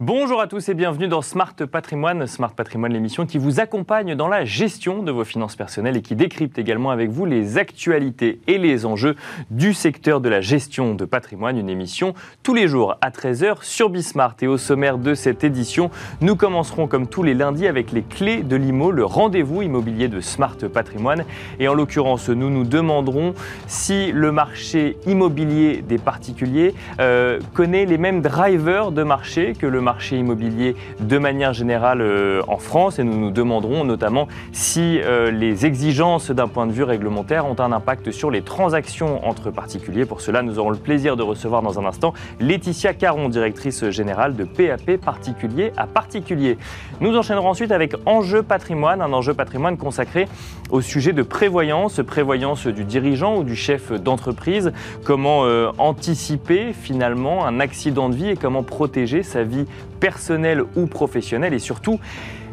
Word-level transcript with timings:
Bonjour 0.00 0.40
à 0.40 0.46
tous 0.46 0.68
et 0.68 0.74
bienvenue 0.74 1.08
dans 1.08 1.22
Smart 1.22 1.56
Patrimoine. 1.56 2.28
Smart 2.28 2.52
Patrimoine, 2.52 2.92
l'émission 2.92 3.26
qui 3.26 3.36
vous 3.36 3.58
accompagne 3.58 4.14
dans 4.14 4.28
la 4.28 4.44
gestion 4.44 5.02
de 5.02 5.10
vos 5.10 5.24
finances 5.24 5.56
personnelles 5.56 5.96
et 5.96 6.02
qui 6.02 6.14
décrypte 6.14 6.56
également 6.56 6.92
avec 6.92 7.10
vous 7.10 7.24
les 7.24 7.58
actualités 7.58 8.38
et 8.46 8.58
les 8.58 8.86
enjeux 8.86 9.16
du 9.50 9.74
secteur 9.74 10.20
de 10.20 10.28
la 10.28 10.40
gestion 10.40 10.94
de 10.94 11.04
patrimoine. 11.04 11.58
Une 11.58 11.68
émission 11.68 12.14
tous 12.44 12.54
les 12.54 12.68
jours 12.68 12.94
à 13.00 13.10
13h 13.10 13.64
sur 13.64 13.90
Bismart. 13.90 14.36
Et 14.40 14.46
au 14.46 14.56
sommaire 14.56 14.98
de 14.98 15.14
cette 15.14 15.42
édition, 15.42 15.90
nous 16.20 16.36
commencerons 16.36 16.86
comme 16.86 17.08
tous 17.08 17.24
les 17.24 17.34
lundis 17.34 17.66
avec 17.66 17.90
les 17.90 18.02
clés 18.02 18.44
de 18.44 18.54
l'IMO, 18.54 18.92
le 18.92 19.04
rendez-vous 19.04 19.62
immobilier 19.62 20.06
de 20.06 20.20
Smart 20.20 20.58
Patrimoine. 20.72 21.24
Et 21.58 21.66
en 21.66 21.74
l'occurrence, 21.74 22.28
nous 22.28 22.50
nous 22.50 22.62
demanderons 22.62 23.34
si 23.66 24.12
le 24.12 24.30
marché 24.30 24.96
immobilier 25.08 25.82
des 25.82 25.98
particuliers 25.98 26.72
euh, 27.00 27.40
connaît 27.52 27.84
les 27.84 27.98
mêmes 27.98 28.22
drivers 28.22 28.92
de 28.92 29.02
marché 29.02 29.54
que 29.58 29.66
le 29.66 29.80
marché 29.80 29.87
immobilier 30.12 30.76
de 31.00 31.18
manière 31.18 31.52
générale 31.52 32.00
euh, 32.00 32.42
en 32.48 32.58
France 32.58 32.98
et 32.98 33.04
nous 33.04 33.18
nous 33.18 33.30
demanderons 33.30 33.84
notamment 33.84 34.28
si 34.52 35.00
euh, 35.00 35.30
les 35.30 35.66
exigences 35.66 36.30
d'un 36.30 36.48
point 36.48 36.66
de 36.66 36.72
vue 36.72 36.82
réglementaire 36.82 37.46
ont 37.46 37.58
un 37.58 37.72
impact 37.72 38.10
sur 38.10 38.30
les 38.30 38.42
transactions 38.42 39.26
entre 39.26 39.50
particuliers. 39.50 40.04
Pour 40.04 40.20
cela, 40.20 40.42
nous 40.42 40.58
aurons 40.58 40.70
le 40.70 40.76
plaisir 40.76 41.16
de 41.16 41.22
recevoir 41.22 41.62
dans 41.62 41.78
un 41.78 41.84
instant 41.84 42.12
Laetitia 42.40 42.94
Caron, 42.94 43.28
directrice 43.28 43.88
générale 43.90 44.36
de 44.36 44.44
PAP 44.44 44.96
particulier 44.96 45.72
à 45.76 45.86
particulier. 45.86 46.58
Nous 47.00 47.16
enchaînerons 47.16 47.50
ensuite 47.50 47.72
avec 47.72 47.94
Enjeu 48.06 48.42
patrimoine, 48.42 49.02
un 49.02 49.12
enjeu 49.12 49.34
patrimoine 49.34 49.76
consacré 49.76 50.26
au 50.70 50.80
sujet 50.80 51.12
de 51.12 51.22
prévoyance, 51.22 52.00
prévoyance 52.06 52.66
du 52.66 52.84
dirigeant 52.84 53.36
ou 53.36 53.44
du 53.44 53.56
chef 53.56 53.92
d'entreprise, 53.92 54.72
comment 55.04 55.44
euh, 55.44 55.70
anticiper 55.78 56.72
finalement 56.72 57.46
un 57.46 57.60
accident 57.60 58.08
de 58.08 58.14
vie 58.14 58.30
et 58.30 58.36
comment 58.36 58.62
protéger 58.62 59.22
sa 59.22 59.42
vie 59.42 59.64
personnel 60.00 60.62
ou 60.76 60.86
professionnel 60.86 61.54
Et 61.54 61.58
surtout, 61.58 61.98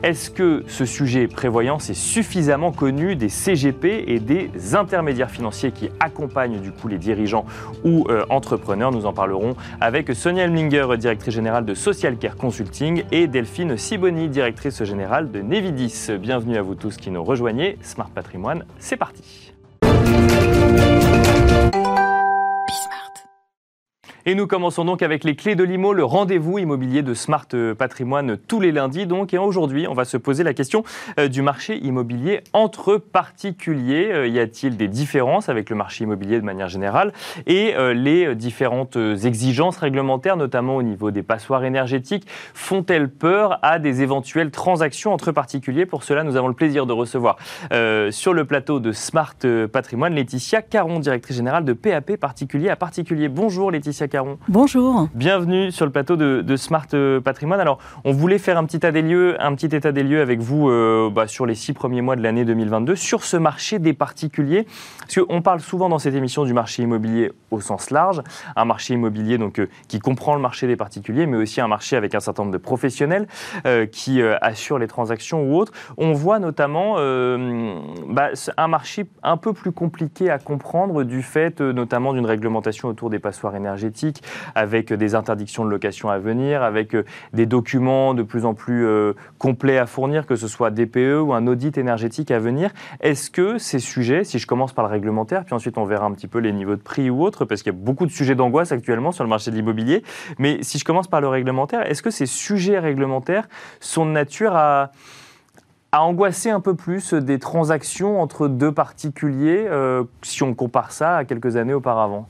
est-ce 0.04 0.30
que 0.30 0.64
ce 0.68 0.86
sujet 0.86 1.28
prévoyance 1.28 1.90
est 1.90 1.96
suffisamment 1.96 2.72
connu 2.72 3.16
des 3.16 3.30
CGP 3.30 4.04
et 4.08 4.20
des 4.20 4.76
intermédiaires 4.76 5.32
financiers 5.32 5.72
qui 5.72 5.90
accompagnent 6.00 6.60
du 6.60 6.72
coup 6.72 6.88
les 6.88 6.98
dirigeants 6.98 7.46
ou 7.84 8.06
euh, 8.10 8.24
entrepreneurs? 8.30 8.92
Nous 8.92 9.06
en 9.06 9.14
parlerons 9.14 9.56
avec 9.82 10.14
Sonia 10.14 10.44
Elminger, 10.44 10.86
directrice 11.00 11.34
générale 11.34 11.66
de 11.66 11.74
Social 11.74 12.18
Care 12.18 12.36
Consulting, 12.36 13.04
et 13.12 13.28
Delphine 13.28 13.78
Siboni, 13.78 14.30
directrice 14.30 14.84
générale 14.84 15.32
de 15.32 15.42
Nevidis. 15.42 16.10
Bienvenue 16.20 16.58
à 16.58 16.62
vous 16.62 16.76
tous 16.76 16.98
qui 16.98 17.10
nous 17.10 17.24
rejoignez. 17.24 17.80
Smart 17.82 18.10
Patrimoine, 18.14 18.66
c'est 18.78 18.98
parti. 18.98 19.54
Et 24.28 24.34
nous 24.34 24.48
commençons 24.48 24.86
donc 24.86 25.04
avec 25.04 25.24
les 25.24 25.36
clés 25.36 25.54
de 25.54 25.64
l'IMO, 25.64 25.94
le 25.94 26.04
rendez-vous 26.04 26.58
immobilier 26.58 27.04
de 27.04 27.14
Smart 27.14 27.46
Patrimoine 27.78 28.38
tous 28.48 28.60
les 28.60 28.72
lundis. 28.72 29.06
Donc, 29.06 29.36
et 29.36 29.38
aujourd'hui, 29.38 29.86
on 29.88 29.94
va 29.94 30.04
se 30.04 30.18
poser 30.18 30.44
la 30.44 30.56
question 30.56 30.84
euh, 31.20 31.28
du 31.28 31.44
marché 31.44 31.78
immobilier 31.78 32.42
entre 32.52 32.98
particuliers. 32.98 34.10
Euh, 34.12 34.28
y 34.28 34.40
a-t-il 34.40 34.78
des 34.78 34.88
différences 34.88 35.48
avec 35.48 35.70
le 35.70 35.76
marché 35.76 36.06
immobilier 36.06 36.40
de 36.40 36.44
manière 36.44 36.70
générale 36.70 37.14
et 37.46 37.76
euh, 37.76 37.94
les 37.94 38.34
différentes 38.34 38.96
exigences 38.96 39.78
réglementaires, 39.78 40.38
notamment 40.38 40.78
au 40.78 40.82
niveau 40.82 41.12
des 41.12 41.22
passoires 41.22 41.64
énergétiques, 41.64 42.26
font-elles 42.56 43.10
peur 43.10 43.60
à 43.62 43.78
des 43.78 44.02
éventuelles 44.02 44.50
transactions 44.50 45.14
entre 45.14 45.34
particuliers? 45.34 45.86
Pour 45.86 46.04
cela, 46.04 46.24
nous 46.24 46.36
avons 46.36 46.48
le 46.48 46.56
plaisir 46.56 46.88
de 46.88 46.94
recevoir 46.94 47.38
sur 48.10 48.34
le 48.34 48.46
plateau 48.46 48.80
de 48.80 48.92
Smart 48.92 49.36
Patrimoine 49.72 50.16
Laetitia 50.16 50.64
Caron, 50.64 51.00
directrice 51.00 51.36
générale 51.36 51.64
de 51.64 51.74
PAP 51.74 52.16
particulier 52.16 52.70
à 52.70 52.76
particulier. 52.76 53.28
Bonjour 53.28 53.70
Laetitia 53.70 54.08
Bonjour. 54.48 55.10
Bienvenue 55.14 55.72
sur 55.72 55.86
le 55.86 55.92
plateau 55.92 56.16
de, 56.16 56.56
Smart 56.56 56.88
euh, 56.94 57.20
Patrimoine. 57.20 57.60
Alors, 57.60 57.80
on 58.06 58.14
voulait 58.14 58.38
faire 58.38 58.58
un 58.58 58.64
petit 58.64 58.78
état 58.78 58.92
des 58.92 59.02
lieux, 59.02 59.36
un 59.42 59.54
petit 59.56 59.76
état 59.76 59.92
des 59.92 60.04
lieux 60.04 60.22
avec 60.22 60.40
vous 60.40 60.70
euh, 60.70 61.10
bah, 61.10 61.28
sur 61.28 61.46
les 61.46 61.56
six 61.56 61.74
premiers 61.74 62.02
mois 62.02 62.16
de 62.16 62.22
l'année 62.22 62.46
2022 62.46 62.96
sur 62.96 63.24
ce 63.24 63.36
marché 63.36 63.78
des 63.80 63.94
particuliers. 63.94 64.68
Parce 65.00 65.16
qu'on 65.16 65.42
parle 65.42 65.60
souvent 65.60 65.90
dans 65.90 66.00
cette 66.00 66.16
émission 66.16 66.46
du 66.46 66.54
marché 66.54 66.84
immobilier 66.84 67.32
au 67.52 67.60
sens 67.60 67.90
large, 67.92 68.22
un 68.56 68.66
marché 68.66 68.94
immobilier 68.94 69.38
donc 69.38 69.60
euh, 69.60 69.68
qui 69.88 70.00
comprend 70.00 70.36
le 70.36 70.42
marché 70.42 70.68
des 70.68 70.78
particuliers, 70.78 71.26
mais 71.26 71.38
aussi 71.38 71.60
un 71.60 71.68
marché 71.68 71.98
avec 71.98 72.16
un 72.16 72.20
certain 72.22 72.44
nombre 72.44 72.54
de 72.54 72.58
professionnels 72.58 73.28
qui 73.92 74.22
assurent 74.22 74.80
les 74.80 74.88
transactions 74.88 75.44
ou 75.44 75.58
autres. 75.58 75.72
On 75.98 76.14
voit 76.14 76.40
notamment 76.40 76.96
bah, 76.96 78.30
un 78.58 78.68
marché 78.68 79.06
un 79.24 79.38
peu 79.38 79.54
plus 79.54 79.72
compliqué 79.72 80.30
à 80.30 80.40
comprendre 80.40 81.04
du 81.04 81.22
fait 81.22 81.62
notamment 81.62 82.14
d'une 82.14 82.26
réglementation 82.26 82.90
autour 82.90 83.10
des 83.10 83.20
passoires 83.20 83.56
énergétiques 83.56 84.05
avec 84.56 84.94
des 84.94 85.16
interdictions 85.16 85.66
de 85.66 85.70
location 85.70 86.10
à 86.10 86.18
venir, 86.18 86.64
avec 86.64 86.96
euh, 86.96 87.04
des 87.34 87.46
documents 87.46 88.14
de 88.14 88.24
plus 88.24 88.46
en 88.46 88.54
plus 88.54 88.86
euh, 88.86 89.14
complets 89.38 89.78
à 89.78 89.86
fournir, 89.86 90.26
que 90.26 90.36
ce 90.36 90.48
soit 90.48 90.72
DPE 90.72 91.22
ou 91.22 91.34
un 91.34 91.48
audit 91.48 91.78
énergétique 91.78 92.32
à 92.32 92.40
venir. 92.40 92.72
Est-ce 93.02 93.30
que 93.30 93.58
ces 93.58 93.80
sujets, 93.80 94.24
si 94.24 94.40
je 94.40 94.48
commence 94.48 94.74
par 94.74 94.86
le 94.86 94.92
réglementaire, 94.92 95.46
puis 95.46 95.54
ensuite 95.54 95.78
on 95.78 95.86
verra 95.86 96.06
un 96.06 96.12
petit 96.12 96.28
peu 96.28 96.40
les 96.40 96.52
niveaux 96.52 96.76
de 96.76 96.82
prix 96.82 97.10
ou 97.10 97.24
autres, 97.24 97.46
parce 97.46 97.64
qu'il 97.64 97.74
y 97.74 97.76
a 97.76 97.80
beaucoup 97.80 98.06
de 98.06 98.12
sujets 98.12 98.36
d'angoisse 98.36 98.72
actuellement 98.72 99.12
sur 99.12 99.24
le 99.24 99.30
marché 99.30 99.52
de 99.52 99.56
l'immobilier, 99.56 100.04
mais 100.40 100.60
si 100.62 100.80
je 100.80 100.86
commence 100.86 101.08
par 101.08 101.22
le 101.22 101.28
réglementaire, 101.28 101.90
est-ce 101.90 102.02
que 102.02 102.10
ces 102.10 102.26
sujets 102.26 102.80
réglementaires 102.80 103.48
sont 103.80 104.06
de 104.06 104.12
nature 104.12 104.56
à 104.56 104.92
angoisser 106.02 106.50
un 106.50 106.60
peu 106.60 106.76
plus 106.76 107.14
des 107.14 107.40
transactions 107.40 108.22
entre 108.22 108.48
deux 108.48 108.72
particuliers 108.72 109.66
euh, 109.70 110.04
si 110.22 110.44
on 110.44 110.54
compare 110.54 110.92
ça 110.92 111.18
à 111.18 111.26
quelques 111.26 111.56
années 111.56 111.74
auparavant? 111.74 112.28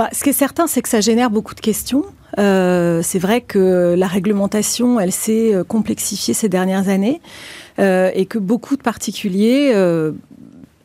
Bah, 0.00 0.08
ce 0.14 0.24
qui 0.24 0.30
est 0.30 0.32
certain, 0.32 0.66
c'est 0.66 0.80
que 0.80 0.88
ça 0.88 1.02
génère 1.02 1.28
beaucoup 1.28 1.54
de 1.54 1.60
questions. 1.60 2.06
Euh, 2.38 3.02
c'est 3.02 3.18
vrai 3.18 3.42
que 3.42 3.94
la 3.98 4.06
réglementation, 4.06 4.98
elle 4.98 5.12
s'est 5.12 5.54
euh, 5.54 5.62
complexifiée 5.62 6.32
ces 6.32 6.48
dernières 6.48 6.88
années 6.88 7.20
euh, 7.78 8.10
et 8.14 8.24
que 8.24 8.38
beaucoup 8.38 8.78
de 8.78 8.82
particuliers 8.82 9.74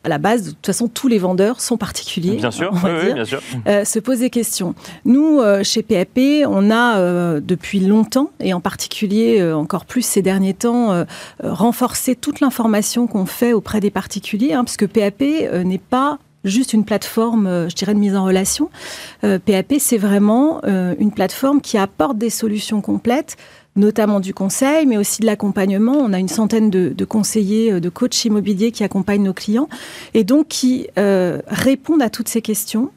à 0.04 0.08
la 0.10 0.18
base, 0.18 0.42
de 0.42 0.50
toute 0.50 0.66
façon, 0.66 0.86
tous 0.86 1.08
les 1.08 1.16
vendeurs 1.16 1.62
sont 1.62 1.78
particuliers. 1.78 2.36
Bien 2.36 2.50
sûr, 2.50 2.70
oui, 2.84 3.14
bien 3.14 3.24
sûr. 3.24 3.40
se 3.64 3.98
posent 4.00 4.18
des 4.18 4.28
questions. 4.28 4.74
Nous, 5.06 5.40
chez 5.62 5.82
PAP, 5.82 6.18
on 6.46 6.70
a 6.70 7.40
depuis 7.40 7.80
longtemps, 7.80 8.30
et 8.38 8.52
en 8.52 8.60
particulier 8.60 9.42
encore 9.50 9.86
plus 9.86 10.02
ces 10.02 10.20
derniers 10.20 10.52
temps, 10.54 11.06
renforcé 11.42 12.16
toute 12.16 12.40
l'information 12.40 13.06
qu'on 13.06 13.24
fait 13.24 13.54
auprès 13.54 13.80
des 13.80 13.90
particuliers, 13.90 14.52
hein, 14.52 14.62
parce 14.62 14.76
que 14.76 14.84
PAP 14.84 15.22
n'est 15.64 15.78
pas 15.78 16.18
juste 16.46 16.72
une 16.72 16.84
plateforme, 16.84 17.46
euh, 17.46 17.68
je 17.68 17.74
dirais, 17.74 17.94
de 17.94 17.98
mise 17.98 18.16
en 18.16 18.24
relation. 18.24 18.70
PAP, 19.20 19.72
euh, 19.72 19.76
c'est 19.78 19.98
vraiment 19.98 20.60
euh, 20.64 20.94
une 20.98 21.12
plateforme 21.12 21.60
qui 21.60 21.78
apporte 21.78 22.18
des 22.18 22.30
solutions 22.30 22.80
complètes 22.80 23.36
notamment 23.76 24.20
du 24.20 24.34
conseil, 24.34 24.86
mais 24.86 24.96
aussi 24.96 25.20
de 25.20 25.26
l'accompagnement. 25.26 25.94
On 25.98 26.12
a 26.12 26.18
une 26.18 26.28
centaine 26.28 26.70
de, 26.70 27.04
conseillers, 27.04 27.80
de 27.80 27.88
coachs 27.88 28.24
immobiliers 28.24 28.72
qui 28.72 28.84
accompagnent 28.84 29.24
nos 29.24 29.32
clients 29.34 29.68
et 30.14 30.24
donc 30.24 30.48
qui 30.48 30.88
répondent 30.96 32.02
à 32.02 32.10
toutes 32.10 32.28
ces 32.28 32.42
questions 32.42 32.90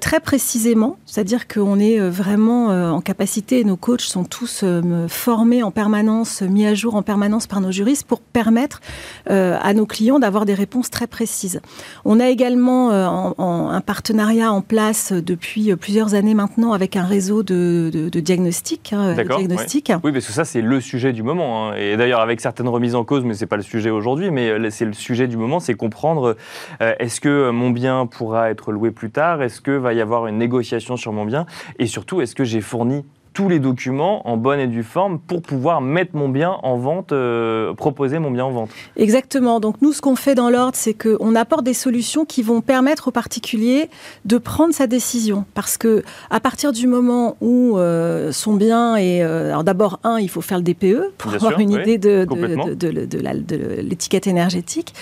très 0.00 0.20
précisément. 0.20 0.98
C'est-à-dire 1.06 1.46
qu'on 1.46 1.78
est 1.78 1.98
vraiment 2.00 2.68
en 2.68 3.00
capacité, 3.00 3.64
nos 3.64 3.76
coachs 3.76 4.02
sont 4.02 4.24
tous 4.24 4.64
formés 5.08 5.62
en 5.62 5.70
permanence, 5.70 6.42
mis 6.42 6.66
à 6.66 6.74
jour 6.74 6.94
en 6.94 7.02
permanence 7.02 7.46
par 7.46 7.60
nos 7.60 7.72
juristes 7.72 8.06
pour 8.06 8.20
permettre 8.20 8.80
à 9.26 9.74
nos 9.74 9.86
clients 9.86 10.18
d'avoir 10.18 10.44
des 10.44 10.54
réponses 10.54 10.90
très 10.90 11.06
précises. 11.06 11.60
On 12.04 12.20
a 12.20 12.28
également 12.28 12.90
euh, 12.90 13.06
en, 13.06 13.68
un 13.70 13.80
partenariat 13.80 14.52
en 14.52 14.60
place 14.60 15.12
depuis 15.12 15.70
euh, 15.70 15.76
plusieurs 15.76 16.14
années 16.14 16.34
maintenant 16.34 16.72
avec 16.72 16.96
un 16.96 17.04
réseau 17.04 17.42
de, 17.42 17.90
de, 17.92 18.20
diagnostics. 18.20 18.92
Hein, 18.92 19.14
oui. 20.02 20.12
Parce 20.14 20.26
que 20.26 20.32
ça, 20.32 20.44
c'est 20.44 20.62
le 20.62 20.80
sujet 20.80 21.12
du 21.12 21.22
moment. 21.22 21.70
Hein. 21.70 21.74
Et 21.76 21.96
d'ailleurs, 21.96 22.20
avec 22.20 22.40
certaines 22.40 22.68
remises 22.68 22.94
en 22.94 23.04
cause, 23.04 23.24
mais 23.24 23.34
ce 23.34 23.42
n'est 23.44 23.48
pas 23.48 23.56
le 23.56 23.62
sujet 23.62 23.90
aujourd'hui, 23.90 24.30
mais 24.30 24.48
euh, 24.48 24.70
c'est 24.70 24.86
le 24.86 24.94
sujet 24.94 25.28
du 25.28 25.36
moment, 25.36 25.60
c'est 25.60 25.74
comprendre 25.74 26.36
est-ce 26.80 27.20
que 27.20 27.50
mon 27.50 27.70
bien 27.70 28.06
pourra 28.06 28.50
être 28.50 28.72
loué 28.72 28.90
plus 28.90 29.10
tard? 29.10 29.42
Est-ce 29.42 29.60
que 29.60 29.70
va 29.70 29.92
y 29.92 30.00
avoir 30.00 30.26
une 30.26 30.38
négociation 30.38 30.96
sur 30.96 31.12
mon 31.12 31.24
bien? 31.24 31.46
Et 31.78 31.86
surtout, 31.86 32.20
est-ce 32.20 32.34
que 32.34 32.44
j'ai 32.44 32.60
fourni 32.60 33.04
tous 33.34 33.48
les 33.48 33.58
documents 33.58 34.26
en 34.28 34.36
bonne 34.36 34.60
et 34.60 34.68
due 34.68 34.84
forme 34.84 35.18
pour 35.18 35.42
pouvoir 35.42 35.80
mettre 35.80 36.14
mon 36.14 36.28
bien 36.28 36.56
en 36.62 36.76
vente, 36.76 37.10
euh, 37.12 37.74
proposer 37.74 38.20
mon 38.20 38.30
bien 38.30 38.44
en 38.44 38.50
vente. 38.52 38.70
Exactement. 38.96 39.58
Donc 39.58 39.82
nous, 39.82 39.92
ce 39.92 40.00
qu'on 40.00 40.14
fait 40.14 40.36
dans 40.36 40.50
l'ordre, 40.50 40.76
c'est 40.76 40.94
qu'on 40.94 41.34
apporte 41.34 41.64
des 41.64 41.74
solutions 41.74 42.24
qui 42.24 42.42
vont 42.42 42.60
permettre 42.60 43.08
au 43.08 43.10
particulier 43.10 43.90
de 44.24 44.38
prendre 44.38 44.72
sa 44.72 44.86
décision. 44.86 45.44
Parce 45.54 45.76
que 45.76 46.04
à 46.30 46.38
partir 46.38 46.72
du 46.72 46.86
moment 46.86 47.36
où 47.40 47.76
euh, 47.76 48.30
son 48.30 48.54
bien 48.54 48.96
est... 48.96 49.22
Euh, 49.22 49.48
alors 49.48 49.64
d'abord, 49.64 49.98
un, 50.04 50.20
il 50.20 50.30
faut 50.30 50.40
faire 50.40 50.58
le 50.58 50.64
DPE 50.64 51.12
pour 51.18 51.34
avoir 51.34 51.58
une 51.58 51.72
idée 51.72 51.98
de, 51.98 52.24
de, 52.24 52.74
de, 52.74 53.80
l'étiquette 53.82 54.28
énergétique. 54.28 54.94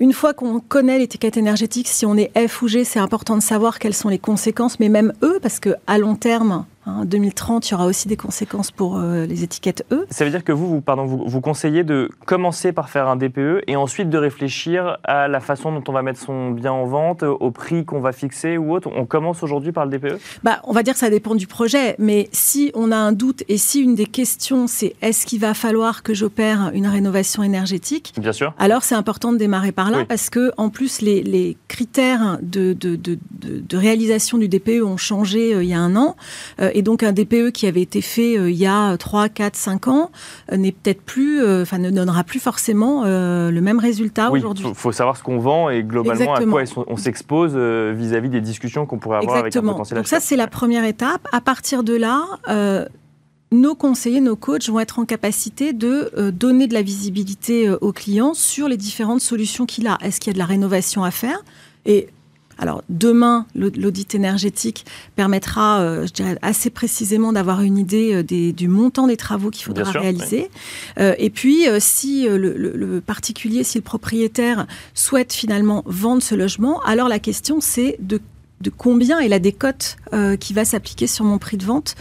une 0.00 0.12
fois 0.12 0.34
qu'on 0.34 0.60
connaît 0.60 0.98
l'étiquette 0.98 1.38
énergétique, 1.38 1.88
si 1.88 2.04
on 2.04 2.16
est 2.16 2.30
F 2.46 2.60
ou 2.60 2.68
G, 2.68 2.84
c'est 2.84 2.98
important 2.98 3.36
de 3.36 3.42
savoir 3.42 3.78
quelles 3.78 3.94
sont 3.94 4.10
les 4.10 4.18
conséquences, 4.18 4.78
mais 4.80 4.90
même 4.90 5.14
eux, 5.22 5.38
parce 5.40 5.60
que 5.60 5.70
à 5.86 5.96
long 5.96 6.14
terme, 6.14 6.66
En 6.86 7.02
hein. 7.02 7.04
2030, 7.04 7.68
il 7.68 7.72
y 7.72 7.74
aura 7.74 7.86
aussi 7.86 8.08
des 8.08 8.16
conséquences 8.16 8.70
pour 8.70 8.98
euh, 8.98 9.26
les 9.26 9.42
étiquettes 9.42 9.84
E. 9.90 10.06
Ça 10.10 10.24
veut 10.24 10.30
dire 10.30 10.44
que 10.44 10.52
vous, 10.52 10.68
vous, 10.68 10.80
pardon, 10.80 11.04
vous, 11.04 11.24
vous, 11.26 11.40
conseillez 11.40 11.84
de 11.84 12.10
commencer 12.26 12.72
par 12.72 12.90
faire 12.90 13.08
un 13.08 13.16
DPE 13.16 13.62
et 13.66 13.76
ensuite 13.76 14.10
de 14.10 14.18
réfléchir 14.18 14.98
à 15.04 15.28
la 15.28 15.40
façon 15.40 15.72
dont 15.72 15.84
on 15.88 15.92
va 15.92 16.02
mettre 16.02 16.20
son 16.20 16.50
bien 16.50 16.72
en 16.72 16.84
vente, 16.84 17.22
au 17.22 17.50
prix 17.50 17.84
qu'on 17.84 18.00
va 18.00 18.12
fixer 18.12 18.58
ou 18.58 18.74
autre. 18.74 18.90
On 18.94 19.06
commence 19.06 19.42
aujourd'hui 19.42 19.72
par 19.72 19.86
le 19.86 19.98
DPE 19.98 20.18
bah, 20.42 20.60
On 20.64 20.72
va 20.72 20.82
dire 20.82 20.94
que 20.94 21.00
ça 21.00 21.10
dépend 21.10 21.34
du 21.34 21.46
projet, 21.46 21.96
mais 21.98 22.28
si 22.32 22.70
on 22.74 22.92
a 22.92 22.96
un 22.96 23.12
doute 23.12 23.44
et 23.48 23.56
si 23.56 23.80
une 23.80 23.94
des 23.94 24.06
questions 24.06 24.66
c'est 24.66 24.94
est-ce 25.02 25.26
qu'il 25.26 25.40
va 25.40 25.54
falloir 25.54 26.02
que 26.02 26.14
j'opère 26.14 26.70
une 26.74 26.86
rénovation 26.86 27.42
énergétique? 27.42 28.12
Bien 28.18 28.32
sûr. 28.32 28.54
Alors 28.58 28.82
c'est 28.82 28.94
important 28.94 29.32
de 29.32 29.38
démarrer 29.38 29.72
par 29.72 29.90
là 29.90 30.04
parce 30.04 30.30
que 30.30 30.52
en 30.56 30.70
plus 30.70 31.00
les, 31.00 31.22
les 31.22 31.56
critères 31.68 32.38
de, 32.42 32.72
de, 32.72 32.96
de, 32.96 33.18
de, 33.40 33.76
réalisation 33.76 34.38
du 34.38 34.48
DPE 34.48 34.82
ont 34.84 34.96
changé 34.96 35.54
euh, 35.54 35.62
il 35.62 35.68
y 35.68 35.74
a 35.74 35.80
un 35.80 35.96
an. 35.96 36.16
Euh, 36.60 36.70
et 36.74 36.82
donc 36.82 37.02
un 37.02 37.12
DPE 37.12 37.52
qui 37.52 37.66
avait 37.66 37.80
été 37.80 38.02
fait 38.02 38.36
euh, 38.36 38.50
il 38.50 38.56
y 38.56 38.66
a 38.66 38.96
3, 38.96 39.28
4, 39.28 39.56
5 39.56 39.88
ans 39.88 40.10
euh, 40.52 40.56
n'est 40.56 40.72
peut-être 40.72 41.00
plus, 41.00 41.40
enfin 41.62 41.78
ne 41.78 41.90
donnera 41.90 42.24
plus 42.24 42.40
forcément 42.40 43.04
le 43.04 43.60
même 43.60 43.78
résultat 43.78 44.30
aujourd'hui. 44.30 44.66
Il 44.68 44.74
faut, 44.74 44.92
savoir 44.92 45.16
ce 45.16 45.22
qu'on 45.22 45.38
vend 45.38 45.70
et 45.70 45.82
globalement 45.82 46.34
à 46.34 46.44
quoi 46.44 46.62
on 46.88 46.96
s'expose 46.96 47.56
vis-à-vis 47.56 48.28
des 48.28 48.40
discussions 48.40 48.86
qu'on 48.86 48.98
pourrait 48.98 49.18
avoir 49.18 49.36
avec 49.38 49.54
un 49.56 49.62
potentiel 49.62 49.98
Donc 49.98 50.08
ça 50.08 50.20
c'est 50.20 50.36
la 50.36 50.46
première 50.46 50.84
étape. 50.84 51.26
À 51.32 51.40
partir 51.40 51.84
de 51.84 51.94
là, 51.94 52.24
nos 53.52 53.74
conseillers, 53.74 54.20
nos 54.20 54.36
coachs 54.36 54.68
vont 54.68 54.80
être 54.80 54.98
en 54.98 55.04
capacité 55.04 55.72
de 55.72 56.30
donner 56.30 56.66
de 56.66 56.74
la 56.74 56.82
visibilité 56.82 57.70
aux 57.70 57.92
clients 57.92 58.34
sur 58.34 58.68
les 58.68 58.76
différentes 58.76 59.20
solutions 59.20 59.66
qu'il 59.66 59.86
a. 59.86 59.98
Est-ce 60.02 60.20
qu'il 60.20 60.30
y 60.30 60.32
a 60.32 60.34
de 60.34 60.38
la 60.38 60.46
rénovation 60.46 61.04
à 61.04 61.10
faire? 61.10 61.38
Et 61.86 62.08
alors 62.58 62.82
demain, 62.88 63.46
l'audit 63.54 64.14
énergétique 64.14 64.86
permettra, 65.16 65.80
euh, 65.80 66.06
je 66.06 66.12
dirais 66.12 66.38
assez 66.42 66.70
précisément, 66.70 67.32
d'avoir 67.32 67.62
une 67.62 67.78
idée 67.78 68.14
euh, 68.14 68.52
du 68.52 68.68
montant 68.68 69.06
des 69.06 69.16
travaux 69.16 69.50
qu'il 69.50 69.64
faudra 69.64 69.90
réaliser. 69.90 70.50
Euh, 70.98 71.14
et 71.18 71.30
puis, 71.30 71.66
si 71.78 72.26
le, 72.28 73.00
particulier, 73.00 73.64
si 73.64 73.78
le 73.78 73.82
propriétaire 73.82 74.66
souhaite 74.94 75.32
finalement 75.32 75.82
vendre 75.86 76.22
ce 76.22 76.34
logement, 76.34 76.80
alors 76.82 77.08
la 77.08 77.18
question 77.18 77.60
c'est 77.60 77.98
de 78.00 78.20
combien 78.76 79.18
est 79.18 79.28
la 79.28 79.38
décote 79.38 79.96
qui 80.40 80.54
va 80.54 80.64
s'appliquer 80.64 81.06
sur 81.06 81.24
mon 81.24 81.38
prix 81.38 81.56
de 81.56 81.64
vente 81.64 81.96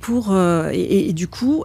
pour 0.00 0.36
et, 0.72 1.12
du 1.12 1.28
coup 1.28 1.64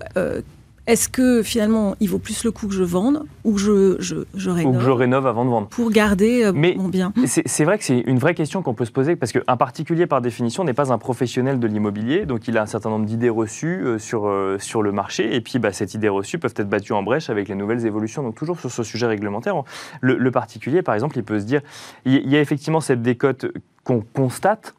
est-ce 0.87 1.09
que 1.09 1.43
finalement 1.43 1.95
il 1.99 2.09
vaut 2.09 2.17
plus 2.17 2.43
le 2.43 2.51
coup 2.51 2.67
que 2.67 2.73
je 2.73 2.83
vende 2.83 3.23
ou 3.43 3.53
que 3.53 3.59
je, 3.59 3.97
je, 4.33 4.49
rénove 4.49 4.75
Ou 4.75 4.77
que 4.79 4.83
je 4.83 4.89
rénove 4.89 5.27
avant 5.27 5.45
de 5.45 5.49
vendre 5.49 5.67
Pour 5.67 5.91
garder 5.91 6.43
euh, 6.43 6.53
mon 6.53 6.87
bien? 6.87 7.13
C'est 7.25 7.63
vrai 7.63 7.77
que 7.77 7.83
c'est 7.83 7.99
une 7.99 8.17
vraie 8.17 8.33
question 8.33 8.63
qu'on 8.63 8.73
peut 8.73 8.85
se 8.85 8.91
poser 8.91 9.15
parce 9.15 9.31
qu'un 9.31 9.57
particulier 9.57 10.07
par 10.07 10.21
définition 10.21 10.63
n'est 10.63 10.73
pas 10.73 10.91
un 10.91 10.97
professionnel 10.97 11.59
de 11.59 11.67
l'immobilier, 11.67 12.25
donc 12.25 12.47
il 12.47 12.57
a 12.57 12.63
un 12.63 12.65
certain 12.65 12.89
nombre 12.89 13.05
d'idées 13.05 13.29
reçues 13.29 13.83
euh, 13.83 13.99
sur, 13.99 14.27
euh, 14.27 14.57
sur 14.59 14.81
le 14.81 14.91
marché 14.91 15.35
et 15.35 15.41
puis 15.41 15.59
bah, 15.59 15.71
ces 15.71 15.95
idées 15.95 16.09
reçues 16.09 16.39
peuvent 16.39 16.53
être 16.57 16.69
battues 16.69 16.93
en 16.93 17.03
brèche 17.03 17.29
avec 17.29 17.47
les 17.47 17.55
nouvelles 17.55 17.85
évolutions. 17.85 18.23
Donc 18.23 18.35
toujours 18.35 18.59
sur 18.59 18.71
ce 18.71 18.83
sujet 18.83 19.05
réglementaire, 19.05 19.55
le, 20.01 20.31
particulier 20.31 20.81
par 20.81 20.95
exemple 20.95 21.17
il 21.17 21.23
peut 21.23 21.39
se 21.39 21.45
dire, 21.45 21.61
il 22.05 22.29
y 22.29 22.37
a 22.37 22.41
effectivement 22.41 22.79
cette 22.79 23.01
décote 23.01 23.45
qu'on 23.83 24.01
constate, 24.01 24.75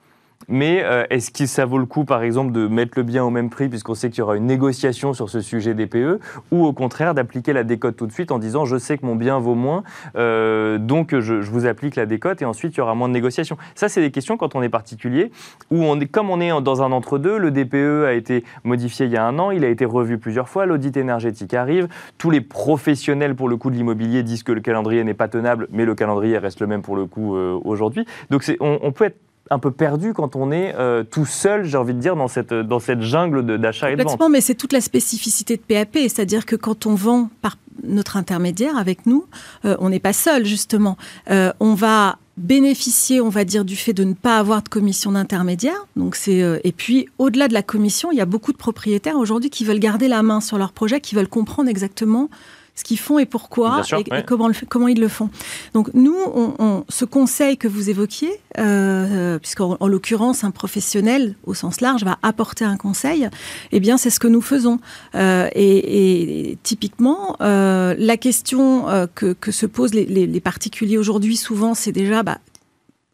mais 0.48 0.82
euh, 0.84 1.04
est-ce 1.10 1.30
que 1.30 1.46
ça 1.46 1.64
vaut 1.64 1.78
le 1.78 1.86
coup, 1.86 2.04
par 2.04 2.22
exemple, 2.22 2.52
de 2.52 2.66
mettre 2.66 2.92
le 2.96 3.02
bien 3.02 3.24
au 3.24 3.30
même 3.30 3.50
prix, 3.50 3.68
puisqu'on 3.68 3.94
sait 3.94 4.10
qu'il 4.10 4.18
y 4.18 4.22
aura 4.22 4.36
une 4.36 4.46
négociation 4.46 5.12
sur 5.12 5.28
ce 5.28 5.40
sujet 5.40 5.74
des 5.74 5.86
PE, 5.86 6.18
ou 6.50 6.64
au 6.64 6.72
contraire 6.72 7.14
d'appliquer 7.14 7.52
la 7.52 7.64
décote 7.64 7.96
tout 7.96 8.06
de 8.06 8.12
suite 8.12 8.30
en 8.30 8.38
disant 8.38 8.64
je 8.64 8.76
sais 8.76 8.98
que 8.98 9.06
mon 9.06 9.16
bien 9.16 9.38
vaut 9.38 9.54
moins, 9.54 9.82
euh, 10.16 10.78
donc 10.78 11.18
je, 11.18 11.34
vous 11.34 11.66
applique 11.66 11.96
la 11.96 12.06
décote 12.06 12.42
et 12.42 12.44
ensuite 12.44 12.74
il 12.74 12.78
y 12.78 12.80
aura 12.80 12.94
moins 12.94 13.08
de 13.08 13.12
négociations. 13.12 13.56
Ça, 13.74 13.88
c'est 13.88 14.00
des 14.00 14.10
questions 14.10 14.36
quand 14.36 14.54
on 14.54 14.62
est 14.62 14.68
particulier, 14.68 15.30
où 15.70 15.82
on 15.82 16.00
est, 16.00 16.06
comme 16.06 16.30
on 16.30 16.40
est 16.40 16.50
dans 16.62 16.82
un 16.82 16.92
entre-deux, 16.92 17.38
le 17.38 17.50
DPE 17.50 18.06
a 18.06 18.12
été 18.12 18.44
modifié 18.64 19.06
il 19.06 19.12
y 19.12 19.16
a 19.16 19.24
un 19.24 19.38
an, 19.38 19.50
il 19.50 19.64
a 19.64 19.68
été 19.68 19.84
revu 19.84 20.18
plusieurs 20.18 20.48
fois, 20.48 20.66
l'audit 20.66 20.96
énergétique 20.96 21.54
arrive, 21.54 21.88
tous 22.18 22.30
les 22.30 22.40
professionnels 22.40 23.34
pour 23.34 23.48
le 23.48 23.56
coup 23.56 23.70
de 23.70 23.76
l'immobilier 23.76 24.22
disent 24.22 24.42
que 24.42 24.52
le 24.52 24.60
calendrier 24.60 25.04
n'est 25.04 25.14
pas 25.14 25.28
tenable, 25.28 25.68
mais 25.70 25.84
le 25.84 25.94
calendrier 25.94 26.38
reste 26.38 26.60
le 26.60 26.66
même 26.66 26.82
pour 26.82 26.96
le 26.96 27.06
coup 27.06 27.36
euh, 27.36 27.58
aujourd'hui. 27.64 28.06
Donc 28.30 28.44
on, 28.60 28.78
on 28.82 28.92
peut 28.92 29.04
être 29.04 29.18
un 29.50 29.58
peu 29.58 29.70
perdu 29.70 30.14
quand 30.14 30.36
on 30.36 30.50
est 30.52 30.74
euh, 30.76 31.04
tout 31.04 31.26
seul, 31.26 31.64
j'ai 31.64 31.76
envie 31.76 31.94
de 31.94 32.00
dire, 32.00 32.16
dans 32.16 32.28
cette, 32.28 32.54
dans 32.54 32.78
cette 32.78 33.02
jungle 33.02 33.58
d'achat 33.58 33.90
et 33.90 33.96
de 33.96 34.02
vente. 34.02 34.20
mais 34.30 34.40
c'est 34.40 34.54
toute 34.54 34.72
la 34.72 34.80
spécificité 34.80 35.56
de 35.56 35.62
PAP, 35.62 35.94
c'est-à-dire 35.94 36.46
que 36.46 36.56
quand 36.56 36.86
on 36.86 36.94
vend 36.94 37.30
par 37.40 37.56
notre 37.82 38.16
intermédiaire 38.16 38.76
avec 38.76 39.06
nous, 39.06 39.26
euh, 39.64 39.76
on 39.80 39.90
n'est 39.90 40.00
pas 40.00 40.12
seul 40.12 40.44
justement. 40.44 40.96
Euh, 41.30 41.52
on 41.60 41.74
va 41.74 42.18
bénéficier, 42.36 43.20
on 43.20 43.28
va 43.28 43.44
dire, 43.44 43.64
du 43.64 43.76
fait 43.76 43.92
de 43.92 44.04
ne 44.04 44.14
pas 44.14 44.38
avoir 44.38 44.62
de 44.62 44.68
commission 44.68 45.12
d'intermédiaire. 45.12 45.86
Donc 45.96 46.16
c'est 46.16 46.60
et 46.64 46.72
puis 46.72 47.08
au-delà 47.18 47.48
de 47.48 47.52
la 47.52 47.62
commission, 47.62 48.10
il 48.10 48.16
y 48.16 48.22
a 48.22 48.26
beaucoup 48.26 48.52
de 48.52 48.56
propriétaires 48.56 49.16
aujourd'hui 49.16 49.50
qui 49.50 49.64
veulent 49.64 49.78
garder 49.78 50.08
la 50.08 50.22
main 50.22 50.40
sur 50.40 50.56
leur 50.56 50.72
projet, 50.72 51.00
qui 51.00 51.14
veulent 51.14 51.28
comprendre 51.28 51.68
exactement 51.68 52.30
ce 52.74 52.84
qu'ils 52.84 52.98
font 52.98 53.18
et 53.18 53.26
pourquoi 53.26 53.82
et, 53.98 54.22
comment, 54.26 54.50
comment, 54.68 54.88
ils 54.88 55.00
le 55.00 55.08
font. 55.08 55.28
Donc 55.74 55.90
nous, 55.92 56.16
on, 56.34 56.84
ce 56.88 57.04
conseil 57.04 57.58
que 57.58 57.68
vous 57.68 57.90
évoquiez, 57.90 58.40
euh, 58.58 59.38
puisqu'en 59.38 59.76
en, 59.78 59.88
l'occurrence 59.88 60.42
un 60.42 60.50
professionnel 60.50 61.34
au 61.44 61.54
sens 61.54 61.80
large 61.80 62.04
va 62.04 62.18
apporter 62.22 62.64
un 62.64 62.76
conseil, 62.76 63.28
eh 63.72 63.80
bien 63.80 63.98
c'est 63.98 64.10
ce 64.10 64.18
que 64.18 64.28
nous 64.28 64.40
faisons. 64.40 64.78
Euh, 65.14 65.48
et, 65.54 66.56
typiquement, 66.62 67.36
euh, 67.40 67.94
la 67.98 68.16
question 68.16 68.88
euh, 68.88 69.06
que, 69.14 69.34
que, 69.34 69.52
se 69.52 69.66
posent 69.66 69.94
les, 69.94 70.06
les, 70.06 70.26
les 70.26 70.40
particuliers 70.40 70.96
aujourd'hui 70.96 71.36
souvent, 71.36 71.74
c'est 71.74 71.92
déjà 71.92 72.22
bah, 72.22 72.38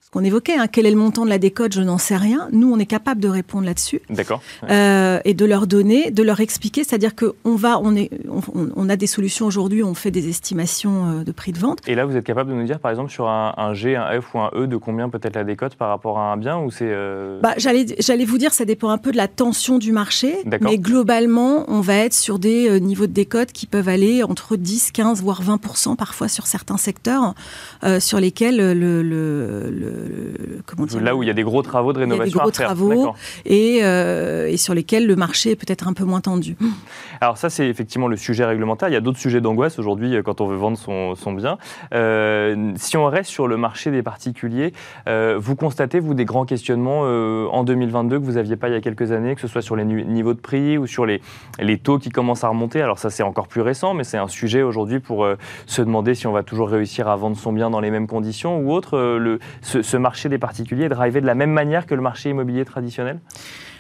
ce 0.09 0.11
qu'on 0.11 0.25
évoquait, 0.25 0.57
hein, 0.57 0.69
quel 0.73 0.87
est 0.87 0.91
le 0.91 0.97
montant 0.97 1.27
de 1.27 1.29
la 1.29 1.37
décote, 1.37 1.75
je 1.75 1.83
n'en 1.83 1.99
sais 1.99 2.17
rien. 2.17 2.49
Nous, 2.51 2.73
on 2.73 2.79
est 2.79 2.87
capable 2.87 3.21
de 3.21 3.29
répondre 3.29 3.67
là-dessus. 3.67 4.01
D'accord. 4.09 4.41
Euh, 4.71 5.21
et 5.27 5.35
de 5.35 5.45
leur 5.45 5.67
donner, 5.67 6.11
de 6.11 6.23
leur 6.23 6.41
expliquer, 6.41 6.83
c'est-à-dire 6.83 7.13
qu'on 7.15 7.57
va, 7.57 7.79
on, 7.79 7.95
est, 7.95 8.09
on, 8.55 8.89
a 8.89 8.97
des 8.97 9.07
solutions 9.07 9.45
aujourd'hui, 9.45 9.83
on 9.83 9.93
fait 9.93 10.11
des 10.11 10.31
estimations 10.31 11.21
euh, 11.21 11.25
de 11.25 11.31
prix 11.31 11.53
de 11.53 11.59
vente. 11.59 11.81
Et 11.87 11.95
là, 11.95 12.07
vous 12.07 12.17
êtes 12.17 12.25
capable 12.25 12.49
de 12.49 12.55
nous 12.55 12.65
dire, 12.65 12.79
par 12.81 12.91
exemple, 12.91 13.11
sur 13.11 13.29
un, 13.29 13.75
G, 13.75 13.97
un 13.97 14.19
F 14.19 14.33
ou 14.33 14.39
un 14.39 14.51
E, 14.55 14.67
de 14.67 14.79
combien 14.79 15.11
peut-être 15.11 15.37
la 15.37 15.45
décote 15.45 15.75
par 15.75 15.91
rapport 15.91 16.19
à 16.19 16.33
un 16.33 16.39
bien 16.39 16.59
ou 16.59 16.71
c'est 16.71 16.89
euh, 16.89 17.39
bah, 17.43 17.53
J'allais 17.59 18.25
vous 18.25 18.39
dire, 18.39 18.55
ça 18.55 18.65
dépend 18.65 18.89
un 18.89 18.99
peu 18.99 19.13
de 19.13 19.19
la 19.19 19.29
tension 19.29 19.77
du 19.77 19.93
marché. 19.93 20.37
Mais 20.63 20.79
globalement, 20.79 21.67
on 21.69 21.83
va 21.83 21.97
être 21.97 22.15
sur 22.15 22.39
des 22.39 22.81
niveaux 22.81 23.07
de 23.07 23.13
décote 23.13 23.53
qui 23.53 23.67
peuvent 23.67 23.91
aller 23.91 24.23
entre 24.23 24.57
10, 24.57 24.91
15, 24.93 25.21
voire 25.21 25.43
20% 25.43 25.97
parfois 25.97 26.29
sur 26.29 26.47
certains 26.47 26.79
secteurs, 26.79 27.35
sur 27.99 28.21
lesquels 28.21 28.57
le, 28.57 29.03
le 29.03 29.98
comment 30.67 30.87
dire, 30.87 31.01
là 31.01 31.17
où 31.17 31.23
il 31.23 31.27
y 31.27 31.31
a 31.31 31.35
des 31.35 31.43
gros 31.43 31.63
travaux 31.63 31.93
de 31.93 31.99
rénovation 31.99 32.39
des 32.39 32.43
gros 32.43 32.51
travaux 32.51 33.15
et, 33.45 33.81
euh, 33.83 34.49
et, 34.49 34.57
sur 34.57 34.75
lesquels 34.75 35.07
le 35.07 35.17
marché 35.17 35.53
est 35.53 35.57
peut-être 35.57 35.89
un 35.89 35.93
peu 35.93 36.05
moins 36.05 36.21
tendu. 36.21 36.57
Alors 37.21 37.37
ça, 37.37 37.51
c'est 37.51 37.69
effectivement 37.69 38.09
le 38.09 38.17
sujet 38.17 38.45
réglementaire. 38.45 38.89
Il 38.89 38.93
y 38.93 38.97
a 38.97 39.01
d'autres 39.01 39.19
sujets 39.19 39.41
d'angoisse 39.41 39.79
aujourd'hui 39.79 40.15
euh, 40.15 40.23
quand 40.23 40.41
on 40.41 40.47
veut 40.47 40.57
vendre 40.57 40.79
son, 40.79 41.15
son 41.15 41.33
bien. 41.33 41.59
Euh, 41.95 42.73
si 42.77 42.97
on 42.97 43.07
reste 43.07 43.31
sur 43.31 43.49
le 43.49 43.57
marché 43.57 43.91
des 43.91 44.03
particuliers, 44.03 44.73
vous 45.07 45.57
constatez, 45.57 46.01
vous, 46.01 46.15
des 46.15 46.25
grands 46.25 46.45
questionnements 46.45 47.01
en 47.01 47.65
2022 47.65 48.19
que 48.19 48.25
vous 48.25 48.33
n'aviez 48.33 48.57
pas 48.57 48.69
il 48.69 48.73
y 48.73 48.77
a 48.77 48.81
quelques 48.81 49.13
années, 49.13 49.35
que 49.35 49.41
ce 49.41 49.49
soit 49.49 49.63
sur 49.63 49.77
les 49.77 49.85
niveaux 49.85 50.35
de 50.35 50.41
prix 50.41 50.79
ou 50.79 50.87
sur 50.87 51.07
les, 51.07 51.21
les 51.59 51.79
taux 51.79 51.99
qui 51.99 52.11
commencent 52.11 52.45
à 52.45 52.49
remonter? 52.49 52.83
Alors 52.83 52.99
ça, 52.99 53.11
c'est 53.11 53.23
encore 53.23 53.49
plus 53.49 53.61
récent, 53.61 53.95
mais 53.95 54.05
c'est 54.05 54.19
un 54.19 54.29
sujet 54.29 54.63
aujourd'hui 54.63 55.01
pour 55.01 55.27
se 55.67 55.83
demander 55.83 56.15
si 56.15 56.27
on 56.27 56.33
va 56.33 56.43
toujours 56.43 56.69
réussir 56.69 57.09
à 57.09 57.17
vendre 57.17 57.37
son 57.37 57.53
bien 57.53 57.71
dans 57.71 57.81
les 57.81 57.91
mêmes 57.91 58.07
conditions 58.07 58.59
ou 58.59 58.73
autre. 58.73 58.99
le, 58.99 59.39
ce, 59.63 59.88
ce 59.89 59.97
marché 59.97 60.29
des 60.29 60.39
particuliers 60.39 60.85
est 60.85 60.91
drivé 60.91 61.21
de 61.21 61.27
la 61.27 61.35
même 61.35 61.51
manière 61.51 61.87
que 61.87 61.95
le 61.95 62.03
marché 62.03 62.31
immobilier 62.31 62.65
traditionnel? 62.65 63.21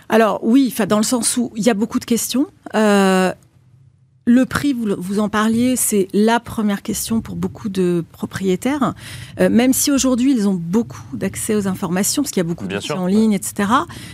Alors 0.08 0.40
oui, 0.42 0.74
dans 0.88 0.96
le 0.96 1.02
sens 1.02 1.36
où 1.36 1.52
il 1.54 1.62
y 1.62 1.70
a 1.70 1.74
beaucoup 1.74 1.98
de 1.98 2.04
questions. 2.04 2.46
Euh, 2.74 3.32
le 4.24 4.44
prix, 4.44 4.74
vous, 4.74 5.20
en 5.20 5.30
parliez, 5.30 5.74
c'est 5.76 6.08
la 6.12 6.38
première 6.38 6.82
question 6.82 7.22
pour 7.22 7.34
beaucoup 7.34 7.70
de 7.70 8.04
propriétaires, 8.12 8.92
euh, 9.40 9.48
même 9.48 9.72
si 9.72 9.90
aujourd'hui 9.90 10.32
ils 10.32 10.46
ont 10.46 10.54
beaucoup 10.54 11.00
d'accès 11.14 11.54
aux 11.54 11.66
informations, 11.66 12.22
parce 12.22 12.32
qu'il 12.32 12.42
y 12.42 12.46
a 12.46 12.48
beaucoup 12.48 12.66
d'outils 12.66 12.92
en 12.92 13.06
ligne, 13.06 13.32
etc. 13.32 13.70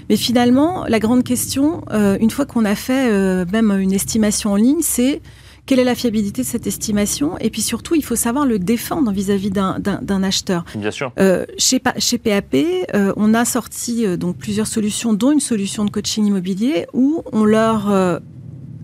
Mais 0.08 0.16
finalement, 0.16 0.84
la 0.86 1.00
grande 1.00 1.24
question, 1.24 1.84
euh, 1.90 2.16
une 2.20 2.30
fois 2.30 2.46
qu'on 2.46 2.64
a 2.64 2.76
fait 2.76 3.10
même 3.46 3.72
une 3.72 3.92
estimation 3.92 4.52
en 4.52 4.56
ligne, 4.56 4.82
c'est 4.82 5.20
quelle 5.66 5.78
est 5.78 5.84
la 5.84 5.94
fiabilité 5.94 6.42
de 6.42 6.46
cette 6.46 6.66
estimation? 6.66 7.38
Et 7.38 7.50
puis 7.50 7.62
surtout, 7.62 7.94
il 7.94 8.04
faut 8.04 8.16
savoir 8.16 8.44
le 8.46 8.58
défendre 8.58 9.10
vis-à-vis 9.12 9.50
d'un 9.50 10.22
acheteur. 10.22 10.64
Bien 10.74 10.90
sûr. 10.90 11.12
Euh, 11.18 11.46
chez, 11.56 11.80
chez, 11.98 12.18
PAP, 12.18 12.54
euh, 12.54 13.12
on 13.16 13.32
a 13.34 13.44
sorti 13.44 14.06
euh, 14.06 14.16
donc 14.16 14.36
plusieurs 14.36 14.66
solutions, 14.66 15.14
dont 15.14 15.32
une 15.32 15.40
solution 15.40 15.84
de 15.84 15.90
coaching 15.90 16.26
immobilier 16.26 16.86
où 16.92 17.22
on 17.32 17.44
leur 17.44 18.20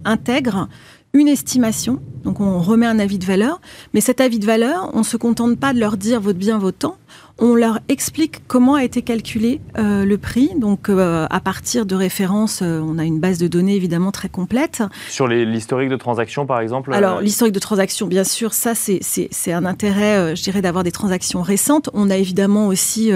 intègre 0.04 0.68
une 1.12 1.28
estimation 1.28 2.00
Donc 2.24 2.40
on 2.40 2.60
remet 2.60 2.86
un 2.86 2.98
avis 2.98 3.18
de 3.18 3.24
valeur, 3.24 3.60
mais 3.94 4.00
cet 4.00 4.20
avis 4.20 4.38
de 4.38 4.46
valeur, 4.46 4.90
on 4.94 4.98
ne 4.98 5.04
se 5.04 5.16
contente 5.16 5.58
pas 5.58 5.72
de 5.72 5.80
leur 5.80 5.96
dire 5.96 6.20
votre 6.20 6.38
bien, 6.38 6.58
votre 6.58 6.78
temps, 6.78 6.96
on 7.40 7.54
leur 7.54 7.80
explique 7.88 8.46
comment 8.46 8.74
a 8.74 8.84
été 8.84 9.00
calculé 9.00 9.60
euh, 9.78 10.04
le 10.04 10.18
prix. 10.18 10.50
Donc, 10.56 10.88
euh, 10.88 11.26
à 11.30 11.40
partir 11.40 11.86
de 11.86 11.94
références, 11.94 12.60
euh, 12.62 12.80
on 12.84 12.98
a 12.98 13.04
une 13.04 13.18
base 13.18 13.38
de 13.38 13.48
données 13.48 13.74
évidemment 13.74 14.12
très 14.12 14.28
complète. 14.28 14.82
Sur 15.08 15.26
l'historique 15.26 15.88
de 15.88 15.96
transaction, 15.96 16.44
par 16.44 16.60
exemple 16.60 16.92
Alors, 16.92 17.22
l'historique 17.22 17.54
de 17.54 17.60
transaction, 17.60 18.06
bien 18.06 18.24
sûr, 18.24 18.52
ça, 18.52 18.74
c'est 18.74 19.52
un 19.52 19.64
intérêt, 19.64 20.36
je 20.36 20.42
dirais, 20.42 20.60
d'avoir 20.60 20.84
des 20.84 20.92
transactions 20.92 21.40
récentes. 21.40 21.88
On 21.94 22.10
a 22.10 22.16
évidemment 22.16 22.66
aussi 22.66 23.10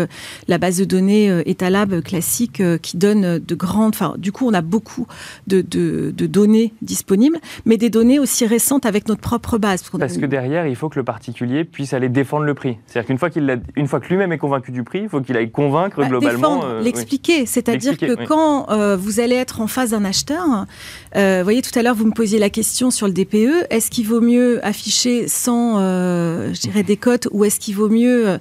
la 0.48 0.58
base 0.58 0.78
de 0.78 0.84
données 0.84 1.42
Etalab 1.46 2.00
classique 2.00 2.62
qui 2.80 2.96
donne 2.96 3.38
de 3.38 3.54
grandes. 3.54 3.94
Enfin, 3.94 4.14
du 4.16 4.32
coup, 4.32 4.48
on 4.48 4.54
a 4.54 4.62
beaucoup 4.62 5.06
de, 5.46 5.60
de, 5.60 6.26
données 6.26 6.72
disponibles, 6.80 7.38
mais 7.66 7.76
des 7.76 7.90
données 7.90 8.18
aussi 8.18 8.46
récentes 8.46 8.86
avec 8.86 8.93
notre 9.08 9.20
propre 9.20 9.58
base. 9.58 9.82
Parce, 9.98 10.16
que 10.16 10.26
derrière, 10.26 10.66
il 10.66 10.76
faut 10.76 10.88
que 10.88 10.98
le 10.98 11.04
particulier 11.04 11.64
puisse 11.64 11.92
aller 11.92 12.08
défendre 12.08 12.44
le 12.44 12.54
prix. 12.54 12.78
C'est-à-dire 12.86 13.06
qu'une 13.08 13.18
fois 13.18 13.30
qu'il 13.30 13.60
une 13.76 13.86
fois 13.86 14.00
que 14.00 14.08
lui-même 14.08 14.32
est 14.32 14.38
convaincu 14.38 14.72
du 14.72 14.82
prix, 14.82 15.00
il 15.02 15.08
faut 15.08 15.20
qu'il 15.20 15.36
aille 15.36 15.50
convaincre 15.50 15.98
bah, 15.98 16.08
globalement. 16.08 16.64
Euh, 16.64 16.80
l'expliquer. 16.80 17.46
C'est-à-dire 17.46 17.96
que 17.96 18.24
quand 18.26 18.70
euh, 18.70 18.96
vous 18.96 19.20
allez 19.20 19.36
être 19.36 19.60
en 19.60 19.66
face 19.66 19.90
d'un 19.90 20.04
acheteur, 20.04 20.66
euh, 21.16 21.38
vous 21.38 21.44
voyez, 21.44 21.62
tout 21.62 21.76
à 21.78 21.82
l'heure, 21.82 21.94
vous 21.94 22.06
me 22.06 22.12
posiez 22.12 22.38
la 22.38 22.50
question 22.50 22.90
sur 22.90 23.06
le 23.06 23.12
DPE. 23.12 23.66
Est-ce 23.70 23.90
qu'il 23.90 24.06
vaut 24.06 24.20
mieux 24.20 24.64
afficher 24.64 25.28
sans, 25.28 25.78
je 25.78 26.60
dirais, 26.60 26.82
des 26.82 26.96
cotes 26.96 27.28
ou 27.32 27.44
est-ce 27.44 27.60
qu'il 27.60 27.74
vaut 27.74 27.88
mieux 27.88 28.38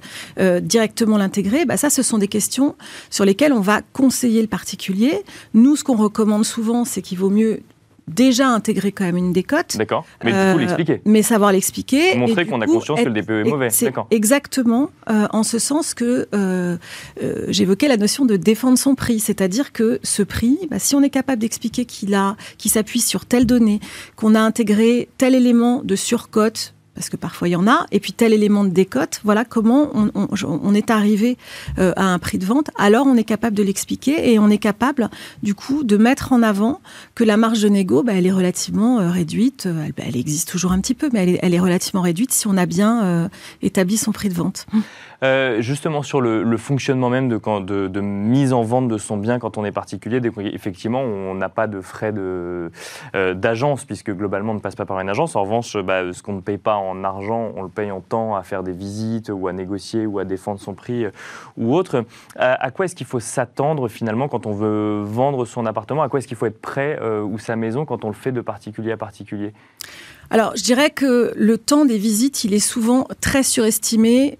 directement 0.62 1.18
l'intégrer? 1.18 1.64
Bah, 1.64 1.76
Ça, 1.76 1.90
ce 1.90 2.02
sont 2.02 2.18
des 2.18 2.28
questions 2.28 2.76
sur 3.10 3.24
lesquelles 3.24 3.52
on 3.52 3.60
va 3.60 3.80
conseiller 3.92 4.42
le 4.42 4.48
particulier. 4.48 5.22
Nous, 5.54 5.76
ce 5.76 5.84
qu'on 5.84 5.96
recommande 5.96 6.44
souvent, 6.44 6.84
c'est 6.84 7.02
qu'il 7.02 7.18
vaut 7.18 7.30
mieux 7.30 7.60
déjà 8.08 8.48
intégrer 8.48 8.92
quand 8.92 9.04
même 9.04 9.16
une 9.16 9.32
décote. 9.32 9.76
D'accord. 9.76 10.04
Mais 10.22 10.30
du 10.32 10.36
coup, 10.36 10.42
euh, 10.42 10.58
l'expliquer. 10.58 11.00
Mais 11.04 11.22
savoir 11.22 11.52
l'expliquer. 11.52 12.16
Montrer 12.16 12.46
qu'on 12.46 12.60
a 12.60 12.66
conscience 12.66 13.00
que 13.00 13.08
le 13.08 13.22
DPE 13.22 13.30
est 13.30 13.50
mauvais. 13.50 13.68
D'accord. 13.82 14.06
Exactement. 14.10 14.90
Euh, 15.10 15.26
en 15.30 15.42
ce 15.42 15.58
sens 15.58 15.94
que 15.94 16.28
euh, 16.34 16.76
j'évoquais 17.48 17.88
la 17.88 17.96
notion 17.96 18.24
de 18.24 18.36
défendre 18.36 18.78
son 18.78 18.94
prix. 18.94 19.20
C'est-à-dire 19.20 19.72
que 19.72 20.00
ce 20.02 20.22
prix, 20.22 20.58
bah, 20.70 20.78
si 20.78 20.94
on 20.94 21.02
est 21.02 21.10
capable 21.10 21.40
d'expliquer 21.40 21.84
qu'il 21.84 22.14
a, 22.14 22.36
qu'il 22.58 22.70
s'appuie 22.70 23.00
sur 23.00 23.26
telle 23.26 23.46
donnée, 23.46 23.80
qu'on 24.16 24.34
a 24.34 24.40
intégré 24.40 25.08
tel 25.18 25.34
élément 25.34 25.80
de 25.82 25.96
surcote, 25.96 26.74
parce 26.94 27.08
que 27.08 27.16
parfois 27.16 27.48
il 27.48 27.52
y 27.52 27.56
en 27.56 27.66
a, 27.66 27.86
et 27.90 28.00
puis 28.00 28.12
tel 28.12 28.32
élément 28.32 28.64
de 28.64 28.70
décote, 28.70 29.20
voilà 29.24 29.44
comment 29.44 29.90
on, 29.94 30.74
est 30.74 30.90
arrivé 30.90 31.36
euh, 31.78 31.92
à 31.96 32.06
un 32.06 32.18
prix 32.18 32.38
de 32.38 32.46
vente, 32.46 32.70
alors 32.78 33.06
on 33.06 33.16
est 33.16 33.24
capable 33.24 33.56
de 33.56 33.62
l'expliquer 33.62 34.32
et 34.32 34.38
on 34.38 34.48
est 34.48 34.58
capable 34.58 35.10
du 35.42 35.54
coup 35.54 35.84
de 35.84 35.96
mettre 35.96 36.32
en 36.32 36.42
avant 36.42 36.80
que 37.14 37.24
la 37.24 37.36
marge 37.36 37.62
de 37.62 37.68
négo, 37.68 38.02
bah, 38.02 38.12
elle 38.14 38.26
est 38.26 38.32
relativement 38.32 39.00
euh, 39.00 39.10
réduite, 39.10 39.66
euh, 39.66 39.88
bah, 39.96 40.04
elle, 40.06 40.16
existe 40.16 40.48
toujours 40.48 40.72
un 40.72 40.80
petit 40.80 40.94
peu, 40.94 41.10
mais 41.12 41.38
elle 41.42 41.54
est, 41.54 41.60
relativement 41.60 42.02
réduite 42.02 42.32
si 42.32 42.46
on 42.46 42.56
a 42.58 42.66
bien 42.66 43.30
établi 43.62 43.96
son 43.96 44.12
prix 44.12 44.28
de 44.28 44.34
vente. 44.34 44.66
Euh, 45.24 45.62
justement, 45.62 46.02
sur 46.02 46.20
le, 46.20 46.56
fonctionnement 46.58 47.08
même 47.08 47.28
de, 47.28 47.88
de, 47.88 48.00
mise 48.00 48.52
en 48.52 48.62
vente 48.62 48.88
de 48.88 48.98
son 48.98 49.16
bien 49.16 49.38
quand 49.38 49.56
on 49.56 49.64
est 49.64 49.72
particulier, 49.72 50.20
effectivement, 50.52 51.00
on 51.00 51.34
n'a 51.34 51.48
pas 51.48 51.66
de 51.66 51.80
frais 51.80 52.12
euh, 52.16 52.68
d'agence, 53.34 53.84
puisque 53.86 54.10
globalement, 54.10 54.52
on 54.52 54.56
ne 54.56 54.60
passe 54.60 54.74
pas 54.74 54.84
par 54.84 55.00
une 55.00 55.08
agence. 55.08 55.34
En 55.34 55.42
revanche, 55.42 55.76
bah, 55.78 56.12
ce 56.12 56.22
qu'on 56.22 56.34
ne 56.34 56.40
paye 56.40 56.58
pas 56.58 56.76
en 56.76 57.04
argent, 57.04 57.52
on 57.56 57.62
le 57.62 57.70
paye 57.70 57.90
en 57.90 58.00
temps 58.00 58.36
à 58.36 58.42
faire 58.42 58.62
des 58.62 58.72
visites 58.72 59.30
ou 59.32 59.48
à 59.48 59.52
négocier 59.54 60.04
ou 60.04 60.18
à 60.18 60.24
défendre 60.24 60.60
son 60.60 60.74
prix 60.74 61.06
euh, 61.06 61.10
ou 61.56 61.74
autre. 61.74 62.04
À, 62.36 62.70
quoi 62.70 62.84
est-ce 62.84 62.94
qu'il 62.94 63.06
faut 63.06 63.20
s'attendre 63.20 63.88
finalement 63.88 64.28
quand 64.28 64.46
on 64.46 64.52
veut 64.52 65.00
vendre 65.02 65.46
son 65.46 65.64
appartement? 65.64 66.02
À 66.02 66.08
quoi 66.08 66.18
est-ce 66.18 66.28
qu'il 66.28 66.36
faut 66.36 66.46
être 66.46 66.60
prêt 66.60 66.98
ou 67.22 67.38
sa 67.38 67.56
maison 67.56 67.84
quand 67.84 68.04
on 68.04 68.08
le 68.08 68.14
fait 68.14 68.32
de 68.32 68.40
particulier 68.40 68.92
à 68.92 68.96
particulier? 68.96 69.52
Alors, 70.30 70.56
je 70.56 70.62
dirais 70.62 70.90
que 70.90 71.32
le 71.36 71.58
temps 71.58 71.84
des 71.84 71.98
visites, 71.98 72.44
il 72.44 72.54
est 72.54 72.58
souvent 72.58 73.06
très 73.20 73.42
surestimé 73.42 74.38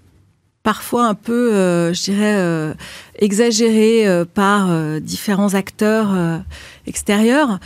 parfois 0.64 1.06
un 1.06 1.14
peu, 1.14 1.52
euh, 1.52 1.92
je 1.92 2.02
dirais, 2.02 2.34
euh, 2.34 2.74
exagéré 3.20 4.08
euh, 4.08 4.24
par 4.24 4.70
différents 5.00 5.54
acteurs 5.54 6.42
extérieurs. 6.88 7.60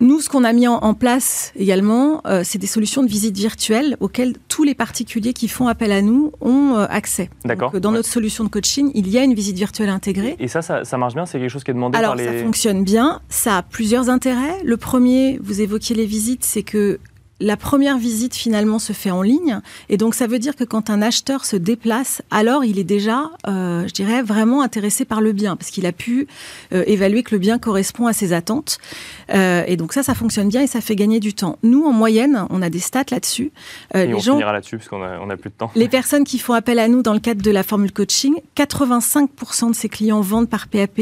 Nous, 0.00 0.20
ce 0.20 0.28
qu'on 0.28 0.42
a 0.42 0.52
mis 0.52 0.66
en, 0.66 0.94
place 0.94 1.52
également, 1.54 2.22
c'est 2.42 2.58
des 2.58 2.66
solutions 2.66 3.04
de 3.04 3.08
visite 3.08 3.36
virtuelle 3.36 3.96
auxquelles 4.00 4.34
tous 4.48 4.64
les 4.64 4.74
particuliers 4.74 5.32
qui 5.32 5.46
font 5.46 5.68
appel 5.68 5.92
à 5.92 6.02
nous 6.02 6.32
ont 6.40 6.74
accès. 6.74 7.30
D'accord. 7.44 7.70
dans 7.80 7.92
notre 7.92 8.08
solution 8.08 8.42
de 8.42 8.48
coaching, 8.48 8.90
il 8.94 9.08
y 9.08 9.16
a 9.16 9.22
une 9.22 9.34
visite 9.34 9.56
virtuelle 9.56 9.90
intégrée. 9.90 10.34
Et 10.40 10.48
ça, 10.48 10.60
ça, 10.62 10.98
marche 10.98 11.14
bien 11.14 11.24
C'est 11.24 11.38
quelque 11.38 11.50
chose 11.50 11.62
qui 11.62 11.70
est 11.70 11.74
demandé 11.74 11.96
par 11.96 12.16
les... 12.16 12.24
Alors, 12.24 12.34
ça 12.34 12.44
fonctionne 12.44 12.82
bien. 12.82 13.20
Ça 13.28 13.58
a 13.58 13.62
plusieurs 13.62 14.10
intérêts. 14.10 14.58
Le 14.64 14.76
premier, 14.76 15.38
vous 15.40 15.60
évoquiez 15.60 15.94
les 15.94 16.06
visites, 16.06 16.44
c'est 16.44 16.64
que 16.64 16.98
la 17.40 17.56
première 17.56 17.98
visite 17.98 18.34
finalement 18.34 18.78
se 18.78 18.92
fait 18.92 19.10
en 19.10 19.22
ligne. 19.22 19.60
Et 19.88 19.96
donc 19.96 20.14
ça 20.14 20.26
veut 20.26 20.38
dire 20.38 20.56
que 20.56 20.64
quand 20.64 20.90
un 20.90 21.02
acheteur 21.02 21.44
se 21.44 21.56
déplace, 21.56 22.22
alors 22.30 22.64
il 22.64 22.78
est 22.78 22.84
déjà, 22.84 23.30
euh, 23.46 23.86
je 23.86 23.92
dirais, 23.92 24.22
vraiment 24.22 24.62
intéressé 24.62 25.04
par 25.04 25.20
le 25.20 25.32
bien, 25.32 25.56
parce 25.56 25.70
qu'il 25.70 25.86
a 25.86 25.92
pu 25.92 26.26
euh, 26.72 26.84
évaluer 26.86 27.22
que 27.22 27.34
le 27.34 27.38
bien 27.38 27.58
correspond 27.58 28.06
à 28.06 28.12
ses 28.12 28.32
attentes. 28.32 28.78
Euh, 29.32 29.64
et 29.66 29.76
donc 29.76 29.92
ça, 29.92 30.02
ça 30.02 30.14
fonctionne 30.14 30.48
bien 30.48 30.62
et 30.62 30.66
ça 30.66 30.80
fait 30.80 30.96
gagner 30.96 31.20
du 31.20 31.34
temps. 31.34 31.58
Nous, 31.62 31.84
en 31.84 31.92
moyenne, 31.92 32.46
on 32.50 32.62
a 32.62 32.70
des 32.70 32.78
stats 32.78 33.04
là-dessus. 33.10 33.52
les 33.94 34.12
on 34.14 34.18
gens, 34.18 34.34
finira 34.34 34.52
là-dessus, 34.52 34.76
parce 34.76 34.88
qu'on 34.88 35.02
a, 35.02 35.18
on 35.20 35.30
a 35.30 35.36
plus 35.36 35.50
de 35.50 35.54
temps. 35.54 35.70
Les 35.74 35.88
personnes 35.88 36.24
qui 36.24 36.38
font 36.38 36.52
appel 36.52 36.78
à 36.78 36.88
nous 36.88 37.02
dans 37.02 37.14
le 37.14 37.20
cadre 37.20 37.42
de 37.42 37.50
la 37.50 37.62
formule 37.62 37.92
coaching, 37.92 38.34
85% 38.56 39.70
de 39.70 39.74
ces 39.74 39.88
clients 39.88 40.20
vendent 40.20 40.48
par 40.48 40.68
PAP. 40.68 40.98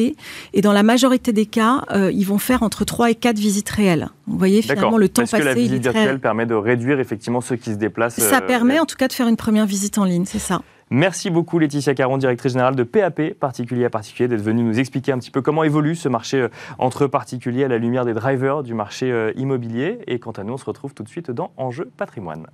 Et 0.52 0.60
dans 0.62 0.72
la 0.72 0.82
majorité 0.82 1.32
des 1.32 1.46
cas, 1.46 1.84
ils 2.12 2.24
vont 2.24 2.38
faire 2.38 2.62
entre 2.62 2.84
3 2.84 3.10
et 3.10 3.14
4 3.14 3.36
visites 3.36 3.70
réelles. 3.70 4.08
Vous 4.26 4.38
voyez, 4.38 4.62
finalement, 4.62 4.96
le 4.96 5.08
temps 5.08 5.22
passé, 5.22 5.62
il 5.62 5.74
est 5.74 5.80
très 5.80 6.18
permet 6.20 6.46
de 6.46 6.54
réduire 6.54 7.00
effectivement 7.00 7.40
ceux 7.40 7.56
qui 7.56 7.70
se 7.70 7.76
déplacent. 7.76 8.20
Ça 8.20 8.38
euh, 8.38 8.40
permet 8.40 8.78
en 8.78 8.86
tout 8.86 8.96
cas 8.96 9.08
de 9.08 9.12
faire 9.12 9.26
une 9.26 9.36
première 9.36 9.66
visite 9.66 9.98
en 9.98 10.04
ligne, 10.04 10.26
c'est 10.26 10.38
ça. 10.38 10.62
Merci 10.92 11.30
beaucoup 11.30 11.60
Laetitia 11.60 11.94
Caron, 11.94 12.18
directrice 12.18 12.52
générale 12.52 12.74
de 12.74 12.82
PAP, 12.82 13.34
particulier 13.34 13.84
à 13.84 13.90
particulier, 13.90 14.26
d'être 14.26 14.42
venue 14.42 14.64
nous 14.64 14.80
expliquer 14.80 15.12
un 15.12 15.18
petit 15.20 15.30
peu 15.30 15.40
comment 15.40 15.62
évolue 15.62 15.94
ce 15.94 16.08
marché 16.08 16.40
euh, 16.40 16.48
entre 16.78 17.06
particuliers 17.06 17.62
à 17.62 17.68
la 17.68 17.78
lumière 17.78 18.04
des 18.04 18.12
drivers 18.12 18.64
du 18.64 18.74
marché 18.74 19.12
euh, 19.12 19.32
immobilier. 19.36 20.00
Et 20.08 20.18
quant 20.18 20.32
à 20.32 20.42
nous, 20.42 20.54
on 20.54 20.56
se 20.56 20.64
retrouve 20.64 20.92
tout 20.92 21.04
de 21.04 21.08
suite 21.08 21.30
dans 21.30 21.52
Enjeu 21.56 21.88
patrimoine. 21.96 22.48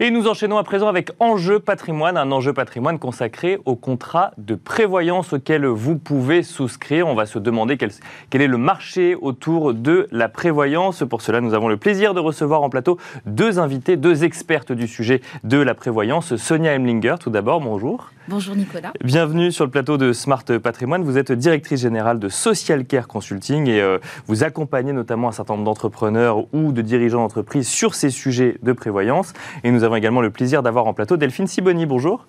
Et 0.00 0.12
nous 0.12 0.28
enchaînons 0.28 0.58
à 0.58 0.62
présent 0.62 0.86
avec 0.86 1.10
Enjeu 1.18 1.58
patrimoine, 1.58 2.16
un 2.16 2.30
enjeu 2.30 2.52
patrimoine 2.52 3.00
consacré 3.00 3.58
au 3.64 3.74
contrat 3.74 4.30
de 4.38 4.54
prévoyance 4.54 5.32
auquel 5.32 5.66
vous 5.66 5.96
pouvez 5.96 6.44
souscrire. 6.44 7.08
On 7.08 7.16
va 7.16 7.26
se 7.26 7.40
demander 7.40 7.76
quel, 7.76 7.90
quel, 8.30 8.42
est 8.42 8.46
le 8.46 8.58
marché 8.58 9.16
autour 9.16 9.74
de 9.74 10.06
la 10.12 10.28
prévoyance. 10.28 11.02
Pour 11.02 11.20
cela, 11.20 11.40
nous 11.40 11.52
avons 11.52 11.66
le 11.66 11.78
plaisir 11.78 12.14
de 12.14 12.20
recevoir 12.20 12.62
en 12.62 12.70
plateau 12.70 12.96
deux 13.26 13.58
invités, 13.58 13.96
deux 13.96 14.22
expertes 14.22 14.70
du 14.70 14.86
sujet 14.86 15.20
de 15.42 15.58
la 15.58 15.74
prévoyance. 15.74 16.36
Sonia 16.36 16.76
Emlinger, 16.76 17.16
tout 17.18 17.30
d'abord, 17.30 17.60
bonjour. 17.60 18.12
Bonjour 18.28 18.54
Nicolas. 18.54 18.92
Bienvenue 19.02 19.50
sur 19.50 19.64
le 19.64 19.70
plateau 19.70 19.96
de 19.96 20.12
Smart 20.12 20.44
Patrimoine. 20.62 21.02
Vous 21.02 21.16
êtes 21.16 21.32
directrice 21.32 21.80
générale 21.80 22.18
de 22.18 22.28
Social 22.28 22.84
Care 22.84 23.08
Consulting 23.08 23.66
et 23.68 23.80
euh, 23.80 23.98
vous 24.26 24.44
accompagnez 24.44 24.92
notamment 24.92 25.28
un 25.28 25.32
certain 25.32 25.54
nombre 25.54 25.64
d'entrepreneurs 25.64 26.44
ou 26.52 26.72
de 26.72 26.82
dirigeants 26.82 27.22
d'entreprises 27.22 27.66
sur 27.66 27.94
ces 27.94 28.10
sujets 28.10 28.58
de 28.62 28.72
prévoyance. 28.74 29.32
Et 29.64 29.70
nous 29.70 29.82
avons 29.88 29.96
également 29.96 30.20
le 30.20 30.30
plaisir 30.30 30.62
d'avoir 30.62 30.86
en 30.86 30.92
plateau 30.92 31.16
Delphine 31.16 31.46
Siboni. 31.46 31.86
Bonjour. 31.86 32.26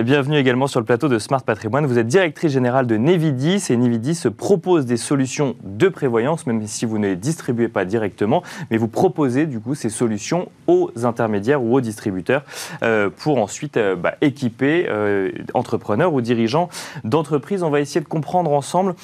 Bienvenue 0.00 0.38
également 0.38 0.68
sur 0.68 0.80
le 0.80 0.86
plateau 0.86 1.08
de 1.08 1.18
Smart 1.18 1.42
Patrimoine. 1.42 1.84
Vous 1.84 1.98
êtes 1.98 2.06
directrice 2.06 2.52
générale 2.52 2.86
de 2.86 2.96
Nevidis 2.96 3.66
et 3.68 3.76
Nevidis 3.76 4.22
propose 4.34 4.86
des 4.86 4.96
solutions 4.96 5.54
de 5.64 5.88
prévoyance, 5.88 6.46
même 6.46 6.66
si 6.66 6.86
vous 6.86 6.98
ne 6.98 7.08
les 7.08 7.16
distribuez 7.16 7.68
pas 7.68 7.84
directement, 7.84 8.42
mais 8.70 8.78
vous 8.78 8.88
proposez 8.88 9.44
du 9.44 9.60
coup 9.60 9.74
ces 9.74 9.90
solutions 9.90 10.48
aux 10.66 10.90
intermédiaires 11.02 11.62
ou 11.62 11.74
aux 11.74 11.80
distributeurs 11.82 12.42
euh, 12.82 13.10
pour 13.10 13.38
ensuite 13.38 13.76
euh, 13.76 13.94
bah, 13.94 14.14
équiper 14.22 14.86
euh, 14.88 15.30
entrepreneurs 15.52 16.14
ou 16.14 16.22
dirigeants 16.22 16.70
d'entreprises. 17.04 17.62
On 17.62 17.70
va 17.70 17.80
essayer 17.80 18.00
de 18.00 18.08
comprendre 18.08 18.52
ensemble 18.52 18.94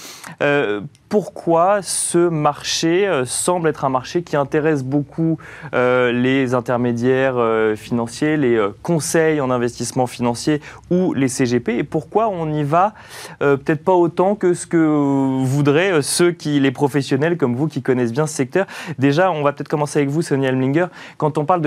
pourquoi 1.08 1.80
ce 1.82 2.28
marché 2.28 3.06
euh, 3.06 3.24
semble 3.24 3.68
être 3.68 3.84
un 3.84 3.88
marché 3.88 4.22
qui 4.22 4.36
intéresse 4.36 4.84
beaucoup 4.84 5.38
euh, 5.74 6.12
les 6.12 6.54
intermédiaires 6.54 7.36
euh, 7.36 7.76
financiers, 7.76 8.36
les 8.36 8.58
conseils 8.82 9.40
en 9.40 9.50
investissement 9.50 10.06
financier 10.06 10.60
ou 10.90 11.14
les 11.14 11.28
CGP 11.28 11.78
et 11.78 11.84
pourquoi 11.84 12.28
on 12.28 12.46
n'y 12.46 12.64
va 12.64 12.94
peut-être 13.38 13.84
pas 13.84 13.92
autant 13.92 14.34
que 14.34 14.54
ce 14.54 14.66
que 14.66 15.42
voudraient 15.44 16.02
ceux 16.02 16.32
qui, 16.32 16.60
les 16.60 16.70
professionnels 16.70 17.36
comme 17.36 17.54
vous 17.54 17.68
qui 17.68 17.82
connaissent 17.82 18.12
bien 18.12 18.26
ce 18.26 18.34
secteur. 18.34 18.66
Déjà, 18.98 19.30
on 19.30 19.42
va 19.42 19.52
peut-être 19.52 19.68
commencer 19.68 19.98
avec 19.98 20.10
vous, 20.10 20.22
Sonia 20.22 20.48
Elminger. 20.48 20.86
Quand 21.16 21.38
on 21.38 21.44
parle 21.44 21.62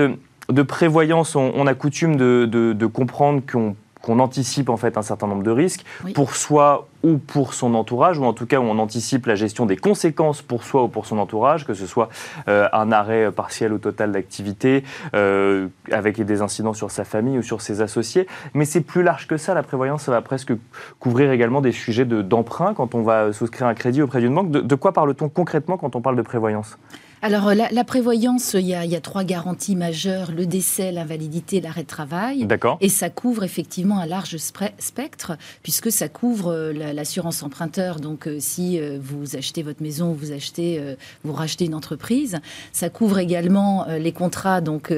de, 0.48 0.62
prévoyance, 0.62 1.34
on, 1.36 1.66
a 1.66 1.74
coutume 1.74 2.16
de 2.16 2.86
comprendre 2.86 3.42
qu'on 3.50 3.74
qu'on 4.02 4.18
anticipe 4.18 4.68
en 4.68 4.76
fait 4.76 4.96
un 4.96 5.02
certain 5.02 5.26
nombre 5.26 5.42
de 5.42 5.50
risques 5.50 5.84
pour 6.14 6.34
soi 6.34 6.88
ou 7.02 7.18
pour 7.18 7.54
son 7.54 7.74
entourage, 7.74 8.18
ou 8.18 8.24
en 8.24 8.32
tout 8.32 8.46
cas 8.46 8.58
où 8.58 8.64
on 8.64 8.78
anticipe 8.78 9.26
la 9.26 9.34
gestion 9.34 9.66
des 9.66 9.76
conséquences 9.76 10.42
pour 10.42 10.62
soi 10.62 10.84
ou 10.84 10.88
pour 10.88 11.06
son 11.06 11.18
entourage, 11.18 11.66
que 11.66 11.74
ce 11.74 11.86
soit 11.86 12.08
euh, 12.48 12.68
un 12.72 12.92
arrêt 12.92 13.32
partiel 13.32 13.72
ou 13.72 13.78
total 13.78 14.12
d'activité, 14.12 14.84
euh, 15.14 15.68
avec 15.90 16.20
des 16.22 16.42
incidents 16.42 16.74
sur 16.74 16.90
sa 16.90 17.04
famille 17.04 17.38
ou 17.38 17.42
sur 17.42 17.60
ses 17.60 17.80
associés. 17.80 18.26
Mais 18.54 18.64
c'est 18.64 18.82
plus 18.82 19.02
large 19.02 19.26
que 19.26 19.36
ça, 19.36 19.54
la 19.54 19.62
prévoyance, 19.62 20.02
ça 20.02 20.12
va 20.12 20.20
presque 20.20 20.52
couvrir 21.00 21.32
également 21.32 21.60
des 21.60 21.72
sujets 21.72 22.04
d'emprunt 22.04 22.74
quand 22.74 22.94
on 22.94 23.02
va 23.02 23.32
souscrire 23.32 23.66
un 23.66 23.74
crédit 23.74 24.02
auprès 24.02 24.20
d'une 24.20 24.34
banque. 24.34 24.50
de 24.50 24.74
quoi 24.74 24.92
parle-t-on 24.92 25.28
concrètement 25.28 25.76
quand 25.76 25.96
on 25.96 26.00
parle 26.00 26.16
de 26.16 26.22
prévoyance? 26.22 26.76
Alors, 27.24 27.46
euh, 27.46 27.54
la, 27.54 27.84
prévoyance, 27.84 28.54
il 28.54 28.66
y, 28.66 28.74
a, 28.74 29.00
trois 29.00 29.22
garanties 29.22 29.76
majeures 29.76 30.32
le 30.32 30.44
décès, 30.44 30.90
l'invalidité, 30.90 31.60
l'arrêt 31.60 31.84
de 31.84 31.86
travail. 31.86 32.46
D'accord. 32.46 32.78
Et 32.80 32.88
ça 32.88 33.10
couvre 33.10 33.44
effectivement 33.44 34.00
un 34.00 34.06
large 34.06 34.36
spectre, 34.38 35.32
puisque 35.62 35.92
ça 35.92 36.08
couvre 36.08 36.52
euh, 36.52 36.72
l'assurance 36.72 37.44
emprunteur. 37.44 38.00
Donc, 38.00 38.26
euh, 38.26 38.38
si 38.40 38.80
vous 39.00 39.36
achetez 39.36 39.62
votre 39.62 39.84
maison, 39.84 40.12
vous 40.12 40.32
achetez, 40.32 40.82
vous 41.22 41.32
rachetez 41.32 41.66
une 41.66 41.76
entreprise. 41.76 42.38
Ça 42.72 42.90
couvre 42.90 43.18
également 43.18 43.86
les 43.86 44.10
contrats. 44.10 44.60
Donc, 44.60 44.92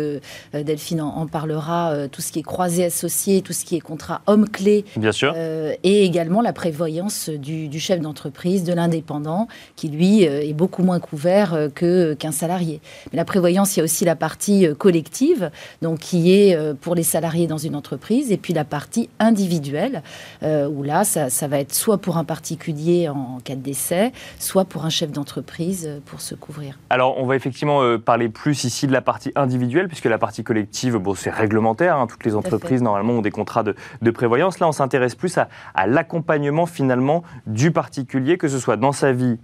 Delphine 0.55 1.03
en, 1.03 1.27
parlera, 1.27 2.09
tout 2.11 2.23
ce 2.23 2.33
qui 2.33 2.39
est 2.39 2.45
croisé 2.45 2.85
associé, 2.85 3.43
tout 3.43 3.53
ce 3.53 3.65
qui 3.65 3.77
est 3.77 3.81
contrat 3.81 4.23
homme-clé. 4.27 4.85
Bien 4.97 5.13
sûr. 5.13 5.35
et 5.37 6.05
également 6.05 6.41
la 6.41 6.53
prévoyance 6.53 7.29
du, 7.29 7.69
du 7.69 7.81
chef 7.81 8.01
d'entreprise, 8.01 8.65
de 8.65 8.73
l'indépendant, 8.73 9.49
qui 9.77 9.89
lui 9.89 10.23
est 10.23 10.55
beaucoup 10.55 10.83
moins 10.83 11.01
couvert 11.01 11.69
que 11.75 12.14
qu'un 12.15 12.33
salarié. 12.33 12.81
Mais 13.13 13.17
la 13.17 13.25
prévoyance, 13.25 13.77
il 13.77 13.81
y 13.81 13.83
a 13.83 13.85
aussi 13.85 14.05
la 14.05 14.17
partie 14.17 14.67
euh, 14.67 14.75
collective, 14.75 15.51
donc 15.83 15.99
qui 15.99 16.33
est 16.35 16.57
euh, 16.57 16.75
pour 16.75 16.95
les 16.95 17.03
salariés 17.03 17.47
dans 17.47 17.59
une 17.59 17.77
entreprise, 17.77 18.33
et 18.33 18.37
puis 18.37 18.53
la 18.53 18.65
partie 18.65 19.09
individuelle, 19.19 20.03
euh, 20.43 20.69
où 20.69 20.83
là, 20.83 21.05
ça, 21.05 21.49
va 21.49 21.59
être 21.59 21.75
soit 21.75 21.99
pour 21.99 22.17
un 22.17 22.25
particulier 22.25 23.09
en 23.09 23.39
cas 23.45 23.55
de 23.55 23.61
décès, 23.61 24.13
soit 24.39 24.65
pour 24.65 24.85
un 24.85 24.91
chef 24.91 25.11
d'entreprise 25.11 26.01
pour 26.07 26.21
se 26.21 26.35
couvrir. 26.35 26.79
Alors, 26.91 27.19
on 27.19 27.27
va 27.27 27.37
effectivement 27.37 27.99
parler 27.99 28.29
plus 28.29 28.65
ici 28.65 28.87
de 28.87 28.93
la 28.93 29.03
partie 29.03 29.31
individuelle, 29.37 29.89
puisque 29.89 30.07
la 30.07 30.19
partie 30.19 30.43
collective, 30.43 30.97
bon, 30.97 31.15
c'est 31.15 31.31
réglementaire. 31.31 31.97
Hein. 31.97 32.07
toutes 32.07 32.25
les 32.25 32.35
entreprises, 32.35 32.83
normalement, 32.83 33.15
ont 33.15 33.23
des 33.23 33.31
contrats 33.31 33.63
de, 33.63 34.11
prévoyance. 34.11 34.59
Là, 34.59 34.69
on 34.69 34.73
s'intéresse 34.73 35.15
plus 35.15 35.39
à 35.39 35.87
l'accompagnement, 35.87 36.67
finalement, 36.67 37.23
du 37.47 37.71
particulier, 37.71 38.39
que 38.39 38.49
ce 38.49 38.59
soit 38.59 38.77
dans 38.77 38.93
sa 38.93 39.13
vie 39.13 39.39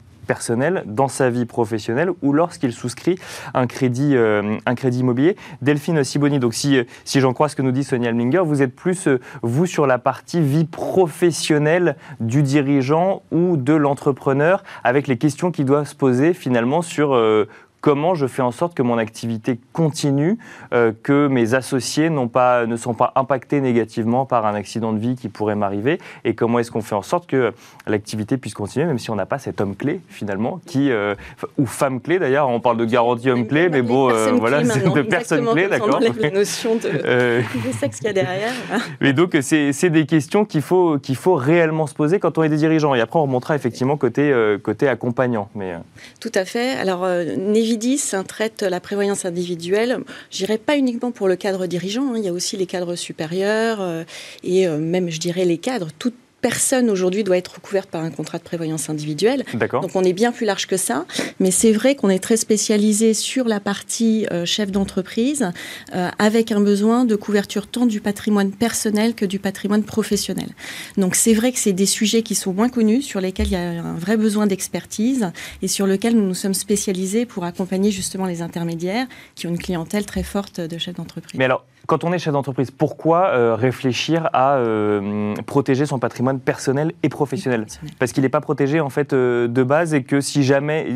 dans 0.86 1.08
sa 1.08 1.30
vie 1.30 1.44
professionnelle 1.44 2.10
ou 2.22 2.32
lorsqu'il 2.32 2.72
souscrit 2.72 3.16
un 3.54 3.66
crédit, 3.66 4.16
euh, 4.16 4.58
un 4.66 4.74
crédit 4.74 5.00
immobilier. 5.00 5.36
Delphine 5.60 6.04
Siboni, 6.04 6.38
donc 6.38 6.54
si, 6.54 6.80
si 7.04 7.20
j'en 7.20 7.32
crois 7.32 7.48
ce 7.48 7.56
que 7.56 7.62
nous 7.62 7.72
dit 7.72 7.84
Sonia 7.84 8.08
Alminger, 8.08 8.42
vous 8.44 8.62
êtes 8.62 8.74
plus, 8.74 9.08
euh, 9.08 9.20
vous, 9.42 9.66
sur 9.66 9.86
la 9.86 9.98
partie 9.98 10.40
vie 10.40 10.64
professionnelle 10.64 11.96
du 12.20 12.42
dirigeant 12.42 13.22
ou 13.32 13.56
de 13.56 13.74
l'entrepreneur, 13.74 14.62
avec 14.84 15.08
les 15.08 15.18
questions 15.18 15.50
qui 15.50 15.64
doivent 15.64 15.88
se 15.88 15.94
poser 15.94 16.32
finalement 16.32 16.82
sur 16.82 17.14
euh, 17.14 17.48
comment 17.80 18.14
je 18.14 18.26
fais 18.26 18.42
en 18.42 18.50
sorte 18.50 18.74
que 18.74 18.82
mon 18.82 18.98
activité 18.98 19.58
continue, 19.72 20.36
que 20.70 21.28
mes 21.28 21.54
associés 21.54 22.10
pas, 22.30 22.66
ne 22.66 22.76
sont 22.76 22.92
pas 22.92 23.14
impactés 23.16 23.62
négativement 23.62 24.26
par 24.26 24.44
un 24.44 24.52
accident 24.52 24.92
de 24.92 24.98
vie 24.98 25.16
qui 25.16 25.30
pourrait 25.30 25.54
m'arriver, 25.54 25.98
et 26.24 26.34
comment 26.34 26.58
est-ce 26.58 26.70
qu'on 26.70 26.82
fait 26.82 26.94
en 26.94 27.00
sorte 27.00 27.26
que 27.26 27.54
l'activité 27.90 28.36
puisse 28.36 28.54
continuer, 28.54 28.86
même 28.86 28.98
si 28.98 29.10
on 29.10 29.16
n'a 29.16 29.26
pas 29.26 29.38
cet 29.38 29.60
homme 29.60 29.76
clé 29.76 30.00
finalement, 30.08 30.60
qui, 30.66 30.90
euh, 30.90 31.14
ou 31.58 31.66
femme 31.66 32.00
clé 32.00 32.18
d'ailleurs, 32.18 32.48
on 32.48 32.60
parle 32.60 32.76
de 32.76 32.84
garantie 32.84 33.30
homme 33.30 33.46
clé, 33.46 33.68
mais 33.68 33.82
bon, 33.82 34.10
euh, 34.10 34.32
voilà, 34.32 34.64
c'est 34.64 34.82
de 34.82 35.02
personne 35.02 35.46
clé, 35.46 35.68
d'accord. 35.68 36.00
la 36.00 36.30
notion 36.30 36.76
de, 36.76 36.80
de 37.68 37.72
sexe 37.78 37.98
qu'il 37.98 38.06
y 38.06 38.10
a 38.10 38.12
derrière. 38.12 38.52
Mais 39.00 39.12
donc, 39.12 39.36
c'est 39.40 39.90
des 39.90 40.06
questions 40.06 40.44
qu'il 40.44 40.62
faut, 40.62 40.98
qu'il 40.98 41.16
faut 41.16 41.34
réellement 41.34 41.86
se 41.86 41.94
poser 41.94 42.18
quand 42.18 42.38
on 42.38 42.42
est 42.42 42.48
des 42.48 42.56
dirigeants. 42.56 42.94
Et 42.94 43.00
après, 43.00 43.18
on 43.18 43.22
remontera 43.22 43.54
effectivement 43.56 43.96
côté, 43.96 44.34
côté 44.62 44.88
accompagnant. 44.88 45.48
Mais, 45.54 45.74
Tout 46.20 46.32
à 46.34 46.44
fait. 46.44 46.72
Alors, 46.72 47.06
Vividis 47.06 48.12
traite 48.26 48.62
la 48.62 48.80
prévoyance 48.80 49.24
individuelle. 49.24 50.00
J'irai 50.30 50.58
pas 50.58 50.76
uniquement 50.76 51.10
pour 51.10 51.28
le 51.28 51.36
cadre 51.36 51.66
dirigeant, 51.66 52.12
hein. 52.12 52.14
il 52.16 52.24
y 52.24 52.28
a 52.28 52.32
aussi 52.32 52.56
les 52.56 52.66
cadres 52.66 52.94
supérieurs 52.94 53.80
euh, 53.80 54.04
et 54.42 54.66
euh, 54.66 54.78
même, 54.78 55.10
je 55.10 55.18
dirais, 55.18 55.44
les 55.44 55.58
cadres. 55.58 55.88
Toutes 55.98 56.14
personne 56.40 56.90
aujourd'hui 56.90 57.24
doit 57.24 57.36
être 57.36 57.56
recouverte 57.56 57.90
par 57.90 58.02
un 58.02 58.10
contrat 58.10 58.38
de 58.38 58.42
prévoyance 58.42 58.90
individuelle. 58.90 59.44
Donc 59.82 59.94
on 59.94 60.02
est 60.02 60.12
bien 60.12 60.32
plus 60.32 60.46
large 60.46 60.66
que 60.66 60.76
ça. 60.76 61.06
Mais 61.38 61.50
c'est 61.50 61.72
vrai 61.72 61.94
qu'on 61.94 62.08
est 62.08 62.18
très 62.18 62.36
spécialisé 62.36 63.14
sur 63.14 63.46
la 63.46 63.60
partie 63.60 64.26
euh, 64.30 64.44
chef 64.44 64.70
d'entreprise 64.70 65.50
euh, 65.94 66.08
avec 66.18 66.52
un 66.52 66.60
besoin 66.60 67.04
de 67.04 67.16
couverture 67.16 67.66
tant 67.66 67.86
du 67.86 68.00
patrimoine 68.00 68.52
personnel 68.52 69.14
que 69.14 69.24
du 69.24 69.38
patrimoine 69.38 69.82
professionnel. 69.82 70.48
Donc 70.96 71.14
c'est 71.14 71.34
vrai 71.34 71.52
que 71.52 71.58
c'est 71.58 71.72
des 71.72 71.86
sujets 71.86 72.22
qui 72.22 72.34
sont 72.34 72.52
moins 72.52 72.68
connus, 72.68 73.02
sur 73.02 73.20
lesquels 73.20 73.46
il 73.46 73.52
y 73.52 73.56
a 73.56 73.60
un 73.60 73.94
vrai 73.94 74.16
besoin 74.16 74.46
d'expertise 74.46 75.30
et 75.62 75.68
sur 75.68 75.86
lesquels 75.86 76.14
nous 76.16 76.26
nous 76.26 76.34
sommes 76.34 76.54
spécialisés 76.54 77.26
pour 77.26 77.44
accompagner 77.44 77.90
justement 77.90 78.26
les 78.26 78.42
intermédiaires 78.42 79.06
qui 79.34 79.46
ont 79.46 79.50
une 79.50 79.58
clientèle 79.58 80.06
très 80.06 80.22
forte 80.22 80.60
de 80.60 80.78
chefs 80.78 80.96
d'entreprise. 80.96 81.38
Mais 81.38 81.44
alors, 81.44 81.64
quand 81.86 82.04
on 82.04 82.12
est 82.12 82.18
chef 82.18 82.32
d'entreprise, 82.32 82.70
pourquoi 82.70 83.28
euh, 83.28 83.54
réfléchir 83.54 84.28
à 84.32 84.56
euh, 84.56 85.34
protéger 85.46 85.86
son 85.86 85.98
patrimoine 85.98 86.38
personnel 86.38 86.92
et 87.02 87.08
professionnel? 87.08 87.66
Parce 87.98 88.12
qu'il 88.12 88.22
n'est 88.22 88.28
pas 88.28 88.40
protégé 88.40 88.80
en 88.80 88.90
fait 88.90 89.12
euh, 89.12 89.48
de 89.48 89.62
base 89.62 89.94
et 89.94 90.02
que 90.02 90.20
si 90.20 90.42
jamais 90.42 90.86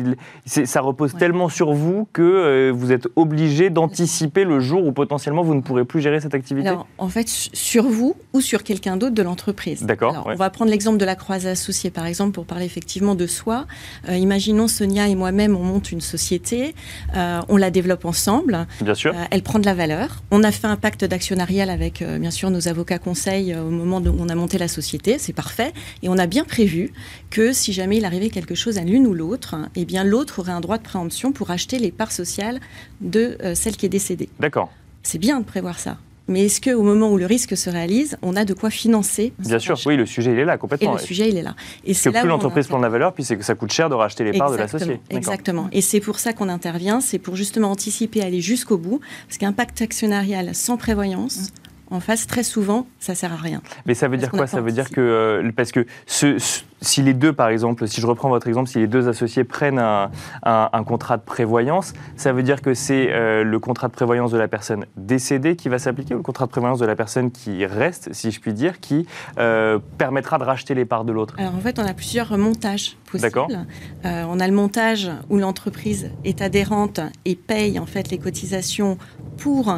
ça 0.45 0.81
repose 0.81 1.13
tellement 1.15 1.49
sur 1.49 1.73
vous 1.73 2.07
que 2.13 2.71
vous 2.71 2.91
êtes 2.91 3.07
obligé 3.15 3.69
d'anticiper 3.69 4.43
le 4.43 4.59
jour 4.59 4.85
où 4.85 4.91
potentiellement 4.91 5.43
vous 5.43 5.55
ne 5.55 5.61
pourrez 5.61 5.85
plus 5.85 6.01
gérer 6.01 6.19
cette 6.19 6.35
activité. 6.35 6.67
Alors, 6.67 6.87
en 6.97 7.09
fait, 7.09 7.27
sur 7.27 7.83
vous 7.83 8.15
ou 8.33 8.41
sur 8.41 8.63
quelqu'un 8.63 8.97
d'autre 8.97 9.15
de 9.15 9.23
l'entreprise. 9.23 9.83
D'accord. 9.83 10.23
On 10.25 10.35
va 10.35 10.49
prendre 10.49 10.71
l'exemple 10.71 10.97
de 10.97 11.05
la 11.05 11.15
croisée 11.15 11.49
associée 11.49 11.89
par 11.89 12.05
exemple 12.05 12.31
pour 12.31 12.45
parler 12.45 12.65
effectivement 12.65 13.15
de 13.15 13.27
soi. 13.27 13.65
imaginons 14.09 14.67
Sonia 14.67 15.07
et 15.07 15.15
moi-même 15.15 15.55
on 15.55 15.63
monte 15.63 15.91
une 15.91 16.01
société, 16.01 16.75
on 17.13 17.57
la 17.57 17.71
développe 17.71 18.05
ensemble. 18.05 18.67
Bien 18.81 18.95
sûr. 18.95 19.13
elle 19.31 19.43
prend 19.43 19.59
de 19.59 19.65
la 19.65 19.73
valeur. 19.73 20.23
On 20.31 20.43
a 20.43 20.51
fait 20.51 20.67
un 20.67 20.74
pacte 20.77 21.05
d'actionnarial 21.05 21.69
avec, 21.69 22.01
euh, 22.01 22.17
bien 22.17 22.31
sûr, 22.31 22.49
nos 22.49 22.67
avocats 22.67 22.99
conseils 22.99 23.53
euh, 23.53 23.63
au 23.63 23.69
moment 23.69 23.97
où 23.97 24.15
on 24.19 24.29
a 24.29 24.35
monté 24.35 24.57
la 24.57 24.67
société. 24.67 25.17
C'est 25.19 25.33
parfait. 25.33 25.73
Et 26.03 26.09
on 26.09 26.17
a 26.17 26.27
bien 26.27 26.43
prévu 26.43 26.91
que 27.29 27.53
si 27.53 27.73
jamais 27.73 27.97
il 27.97 28.05
arrivait 28.05 28.29
quelque 28.29 28.55
chose 28.55 28.77
à 28.77 28.83
l'une 28.83 29.07
ou 29.07 29.13
l'autre, 29.13 29.55
eh 29.75 29.85
bien, 29.85 30.03
l'autre 30.03 30.39
aurait 30.39 30.51
un 30.51 30.61
droit 30.61 30.77
de 30.77 30.83
préemption 30.83 31.31
pour 31.31 31.51
acheter 31.51 31.79
les 31.79 31.91
parts 31.91 32.11
sociales 32.11 32.59
de 33.01 33.37
euh, 33.41 33.55
celle 33.55 33.77
qui 33.77 33.85
est 33.85 33.89
décédée. 33.89 34.29
D'accord. 34.39 34.71
C'est 35.03 35.19
bien 35.19 35.39
de 35.39 35.45
prévoir 35.45 35.79
ça. 35.79 35.97
Mais 36.27 36.45
est-ce 36.45 36.59
qu'au 36.59 36.81
moment 36.81 37.11
où 37.11 37.17
le 37.17 37.25
risque 37.25 37.55
se 37.55 37.69
réalise, 37.69 38.17
on 38.21 38.35
a 38.35 38.45
de 38.45 38.53
quoi 38.53 38.69
financer 38.69 39.33
Bien 39.39 39.59
sûr, 39.59 39.77
oui, 39.85 39.95
le 39.95 40.05
sujet 40.05 40.31
il 40.31 40.39
est 40.39 40.45
là 40.45 40.57
complètement. 40.57 40.97
Et 40.97 41.01
le 41.01 41.05
sujet 41.05 41.29
il 41.29 41.37
est 41.37 41.43
là. 41.43 41.55
Et 41.85 41.93
c'est 41.93 42.11
que 42.11 42.19
plus 42.19 42.27
l'entreprise 42.27 42.67
prend 42.67 42.77
de 42.77 42.83
la 42.83 42.89
valeur, 42.89 43.13
puis 43.13 43.23
c'est 43.23 43.37
que 43.37 43.43
ça 43.43 43.55
coûte 43.55 43.71
cher 43.71 43.89
de 43.89 43.95
racheter 43.95 44.23
les 44.23 44.37
parts 44.37 44.51
de 44.51 44.57
l'associé. 44.57 44.99
Exactement. 45.09 45.69
Et 45.71 45.81
c'est 45.81 45.99
pour 45.99 46.19
ça 46.19 46.33
qu'on 46.33 46.49
intervient, 46.49 47.01
c'est 47.01 47.19
pour 47.19 47.35
justement 47.35 47.71
anticiper, 47.71 48.21
aller 48.21 48.41
jusqu'au 48.41 48.77
bout, 48.77 48.99
parce 49.27 49.37
qu'un 49.37 49.53
pacte 49.53 49.81
actionnarial 49.81 50.55
sans 50.55 50.77
prévoyance. 50.77 51.37
Mmh. 51.37 51.65
En 51.91 51.99
face, 51.99 52.25
très 52.25 52.41
souvent, 52.41 52.87
ça 52.99 53.13
sert 53.13 53.31
à 53.31 53.35
rien. 53.35 53.61
Mais 53.85 53.93
ça 53.93 54.07
veut 54.07 54.17
dire 54.17 54.31
quoi? 54.31 54.47
Ça 54.47 54.59
veut 54.59 54.71
dire 54.71 54.89
que 54.89 54.99
euh, 55.01 55.51
parce 55.55 55.71
que 55.71 55.85
ce, 56.07 56.37
si 56.85 57.01
les 57.01 57.13
deux, 57.13 57.33
par 57.33 57.49
exemple, 57.49 57.87
si 57.87 57.99
je 57.99 58.07
reprends 58.07 58.29
votre 58.29 58.47
exemple, 58.47 58.69
si 58.69 58.79
les 58.79 58.87
deux 58.87 59.07
associés 59.07 59.43
prennent 59.43 59.79
un, 59.79 60.83
contrat 60.85 61.17
de 61.17 61.23
prévoyance, 61.23 61.93
ça 62.15 62.31
veut 62.31 62.43
dire 62.43 62.61
que 62.61 62.73
c'est 62.73 63.11
euh, 63.11 63.43
le 63.43 63.59
contrat 63.59 63.87
de 63.87 63.93
prévoyance 63.93 64.31
de 64.31 64.37
la 64.37 64.47
personne 64.47 64.85
décédée 64.95 65.55
qui 65.55 65.67
va 65.67 65.79
s'appliquer 65.79 66.13
ou 66.13 66.17
le 66.17 66.23
contrat 66.23 66.45
de 66.45 66.51
prévoyance 66.51 66.79
de 66.79 66.85
la 66.85 66.95
personne 66.95 67.31
qui 67.31 67.65
reste, 67.65 68.13
si 68.13 68.31
je 68.31 68.39
puis 68.39 68.53
dire, 68.53 68.79
qui 68.79 69.07
euh, 69.39 69.79
permettra 69.97 70.37
de 70.37 70.43
racheter 70.43 70.75
les 70.75 70.85
parts 70.85 71.05
de 71.05 71.11
l'autre 71.11 71.35
Alors 71.37 71.55
en 71.55 71.59
fait, 71.59 71.79
on 71.79 71.85
a 71.85 71.93
plusieurs 71.93 72.37
montages 72.37 72.97
possibles. 73.09 73.65
Euh, 74.05 74.25
on 74.29 74.39
a 74.39 74.47
le 74.47 74.53
montage 74.53 75.09
où 75.29 75.37
l'entreprise 75.37 76.11
est 76.23 76.41
adhérente 76.41 76.99
et 77.25 77.35
paye 77.35 77.79
en 77.79 77.85
fait 77.85 78.11
les 78.11 78.17
cotisations 78.17 78.97
pour 79.37 79.75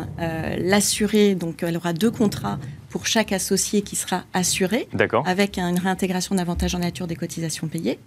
l'assurer. 0.60 1.36
Donc 1.36 1.63
elle 1.63 1.78
aura 1.78 1.93
deux 1.93 2.12
contrats 2.12 2.60
pour 2.89 3.06
chaque 3.06 3.32
associé 3.32 3.82
qui 3.82 3.95
sera 3.95 4.23
assuré, 4.34 4.88
avec 5.26 5.58
une 5.58 5.80
réintégration 5.80 6.36
d'avantages 6.36 6.76
en 6.76 6.80
nature 6.80 7.08
des 7.08 7.15
cotisations 7.15 7.67
payées. 7.67 8.00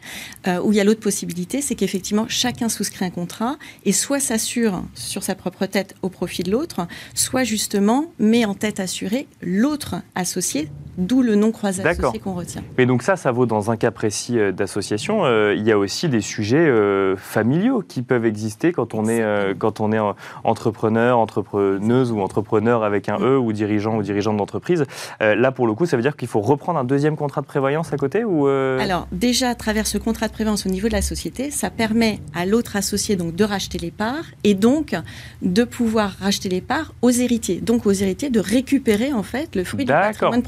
Euh, 0.47 0.61
où 0.61 0.73
il 0.73 0.77
y 0.77 0.81
a 0.81 0.85
l'autre 0.85 1.01
possibilité, 1.01 1.61
c'est 1.61 1.75
qu'effectivement 1.75 2.27
chacun 2.29 2.69
souscrit 2.69 3.05
un 3.05 3.11
contrat 3.11 3.57
et 3.85 3.93
soit 3.93 4.21
s'assure 4.21 4.83
sur 4.95 5.23
sa 5.23 5.35
propre 5.35 5.67
tête 5.67 5.95
au 6.03 6.09
profit 6.09 6.43
de 6.43 6.51
l'autre, 6.51 6.87
soit 7.15 7.45
justement 7.45 8.13
met 8.19 8.45
en 8.45 8.55
tête 8.55 8.81
assurée 8.81 9.27
l'autre 9.43 9.97
associé 10.15 10.69
D'où 10.99 11.23
le 11.23 11.35
nom 11.35 11.53
croisé 11.53 11.85
associé 11.85 12.21
qu'on 12.21 12.35
retient. 12.35 12.63
Mais 12.79 12.87
donc 12.87 13.03
ça, 13.03 13.17
ça 13.17 13.33
vaut 13.33 13.47
dans 13.47 13.71
un 13.71 13.77
cas 13.77 13.91
précis 13.91 14.39
euh, 14.39 14.53
d'association. 14.53 15.25
Euh, 15.25 15.55
il 15.57 15.67
y 15.67 15.73
a 15.73 15.79
aussi 15.79 16.09
des 16.09 16.21
sujets 16.21 16.57
euh, 16.57 17.17
familiaux 17.17 17.83
qui 17.87 18.03
peuvent 18.03 18.25
exister 18.25 18.73
quand 18.73 18.95
on 18.95 19.07
est, 19.09 19.25
quand 19.59 19.81
on 19.81 19.93
est 19.93 19.99
entrepreneur, 20.45 21.19
entrepreneuse 21.19 22.13
ou 22.13 22.21
entrepreneur 22.21 22.85
avec 22.85 23.09
un 23.09 23.19
E 23.21 23.39
ou 23.39 23.53
dirigeant 23.53 23.97
ou 23.97 24.03
dirigeante 24.03 24.37
d'entreprise. 24.37 24.85
là, 25.21 25.53
pour 25.53 25.67
le 25.67 25.75
coup, 25.75 25.87
ça 25.87 25.97
veut 25.97 26.03
dire 26.03 26.17
qu'il 26.17 26.29
faut 26.29 26.41
reprendre 26.41 26.79
un 26.79 26.85
deuxième 26.85 27.17
contrat 27.17 27.41
de 27.41 27.47
prévoyance 27.47 27.93
à 27.93 27.97
côté 27.97 28.25
ou 28.25 28.47
Alors, 28.47 29.07
déjà, 29.13 29.51
à 29.51 29.55
travers 29.55 29.87
ce 29.87 29.99
contrat 29.99 30.29
de 30.29 30.33
prévoyance 30.33 30.67
au 30.67 30.71
niveau 30.71 30.89
de 30.89 30.93
la 30.93 31.03
société, 31.03 31.51
ça 31.51 31.71
permet 31.71 32.21
à 32.35 32.47
l'autre 32.47 32.77
associé 32.77 33.17
donc, 33.17 33.35
de 33.35 33.45
racheter 33.45 33.79
les 33.79 33.91
parts 33.91 34.25
et 34.45 34.55
donc 34.55 34.95
de 35.43 35.65
pouvoir 35.65 36.17
racheter 36.21 36.49
les 36.49 36.61
parts 36.61 36.95
aux 37.03 37.11
héritiers. 37.11 37.61
Donc, 37.61 37.87
aux 37.87 37.93
héritiers 37.93 38.31
de 38.31 38.41
récupérer 38.41 39.13
en 39.13 39.23
fait 39.23 39.55
le 39.57 39.65
fruit 39.65 39.85
du 39.85 39.93
patrimoine 39.93 40.43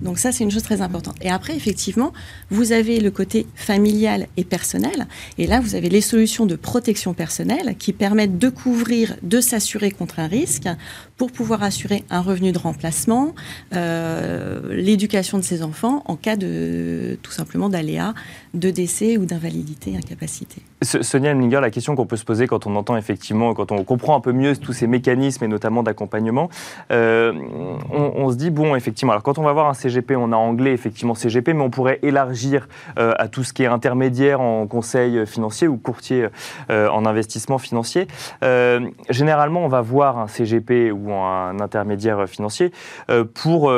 Donc, 0.00 0.18
ça, 0.18 0.32
c'est 0.32 0.44
une 0.44 0.50
chose 0.50 0.62
très 0.62 0.80
importante. 0.80 1.16
Et 1.20 1.30
après, 1.30 1.56
effectivement, 1.56 2.12
vous 2.50 2.72
avez 2.72 3.00
le 3.00 3.10
côté 3.10 3.46
familial 3.54 4.26
et 4.36 4.44
personnel. 4.44 5.06
Et 5.38 5.46
là, 5.46 5.60
vous 5.60 5.74
avez 5.74 5.88
les 5.88 6.00
solutions 6.00 6.46
de 6.46 6.56
protection 6.56 7.14
personnelle 7.14 7.76
qui 7.78 7.92
permettent 7.92 8.38
de 8.38 8.48
couvrir, 8.48 9.16
de 9.22 9.40
s'assurer 9.40 9.90
contre 9.90 10.18
un 10.18 10.26
risque 10.26 10.68
pour 11.16 11.32
pouvoir 11.32 11.62
assurer 11.62 12.04
un 12.10 12.20
revenu 12.20 12.52
de 12.52 12.58
remplacement, 12.58 13.34
euh, 13.74 14.60
l'éducation 14.70 15.38
de 15.38 15.42
ses 15.42 15.62
enfants 15.62 16.02
en 16.06 16.16
cas 16.16 16.36
de 16.36 17.18
tout 17.22 17.30
simplement 17.32 17.68
d'aléa, 17.68 18.14
de 18.54 18.70
décès 18.70 19.16
ou 19.16 19.24
d'invalidité, 19.24 19.96
incapacité. 19.96 20.62
Sonia 20.82 21.30
Elminger, 21.30 21.60
la 21.60 21.70
question 21.70 21.94
qu'on 21.94 22.06
peut 22.06 22.16
se 22.16 22.24
poser 22.24 22.46
quand 22.46 22.66
on 22.66 22.74
entend 22.76 22.96
effectivement, 22.96 23.54
quand 23.54 23.70
on 23.72 23.84
comprend 23.84 24.16
un 24.16 24.20
peu 24.20 24.32
mieux 24.32 24.56
tous 24.56 24.72
ces 24.72 24.86
mécanismes 24.86 25.44
et 25.44 25.48
notamment 25.48 25.82
d'accompagnement, 25.82 26.48
euh, 26.90 27.32
on, 27.90 28.30
se 28.30 28.36
dit 28.36 28.50
bon 28.50 28.74
effectivement, 28.74 29.12
alors 29.12 29.22
quand 29.22 29.38
on 29.38 29.42
va 29.42 29.52
voir 29.52 29.68
un 29.68 29.74
CGP, 29.74 30.16
on 30.16 30.32
a 30.32 30.36
anglais 30.36 30.72
effectivement 30.72 31.14
CGP, 31.14 31.54
mais 31.54 31.62
on 31.62 31.70
pourrait 31.70 32.00
élargir 32.02 32.68
euh, 32.98 33.14
à 33.18 33.28
tout 33.28 33.44
ce 33.44 33.52
qui 33.52 33.62
est 33.62 33.66
intermédiaire 33.66 34.40
en 34.40 34.66
conseil 34.66 35.24
financier 35.26 35.68
ou 35.68 35.76
courtier 35.76 36.26
en 36.68 37.06
investissement 37.06 37.58
financier. 37.58 38.06
généralement, 39.08 39.64
on 39.64 39.68
va 39.68 39.80
voir 39.80 40.18
un 40.18 40.26
CGP 40.26 40.90
un 41.10 41.60
intermédiaire 41.60 42.28
financier 42.28 42.72
pour 43.34 43.72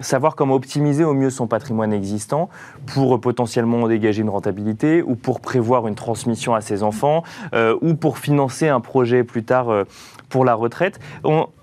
savoir 0.00 0.36
comment 0.36 0.54
optimiser 0.54 1.04
au 1.04 1.14
mieux 1.14 1.30
son 1.30 1.46
patrimoine 1.46 1.92
existant, 1.92 2.48
pour 2.86 3.20
potentiellement 3.20 3.86
dégager 3.88 4.22
une 4.22 4.30
rentabilité 4.30 5.02
ou 5.02 5.14
pour 5.14 5.40
prévoir 5.40 5.86
une 5.88 5.94
transmission 5.94 6.54
à 6.54 6.60
ses 6.60 6.82
enfants 6.82 7.22
euh, 7.54 7.76
ou 7.80 7.94
pour 7.94 8.18
financer 8.18 8.68
un 8.68 8.80
projet 8.80 9.24
plus 9.24 9.44
tard 9.44 9.70
euh, 9.70 9.84
pour 10.28 10.44
la 10.44 10.54
retraite. 10.54 10.98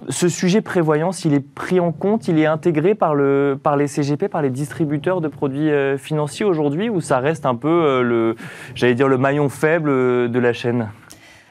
ce 0.09 0.29
sujet 0.29 0.61
prévoyance, 0.61 1.25
il 1.25 1.33
est 1.33 1.41
pris 1.41 1.79
en 1.79 1.91
compte, 1.91 2.27
il 2.27 2.39
est 2.39 2.45
intégré 2.45 2.95
par, 2.95 3.13
le, 3.13 3.59
par 3.61 3.75
les 3.75 3.87
CGP, 3.87 4.29
par 4.29 4.41
les 4.41 4.49
distributeurs 4.49 5.19
de 5.19 5.27
produits 5.27 5.69
euh, 5.69 5.97
financiers 5.97 6.45
aujourd'hui 6.45 6.89
ou 6.89 7.01
ça 7.01 7.19
reste 7.19 7.45
un 7.45 7.55
peu 7.55 8.01
le, 8.01 8.35
j'allais 8.75 8.95
dire, 8.95 9.07
le 9.07 9.17
maillon 9.17 9.49
faible 9.49 9.89
de 10.31 10.39
la 10.39 10.53
chaîne? 10.53 10.89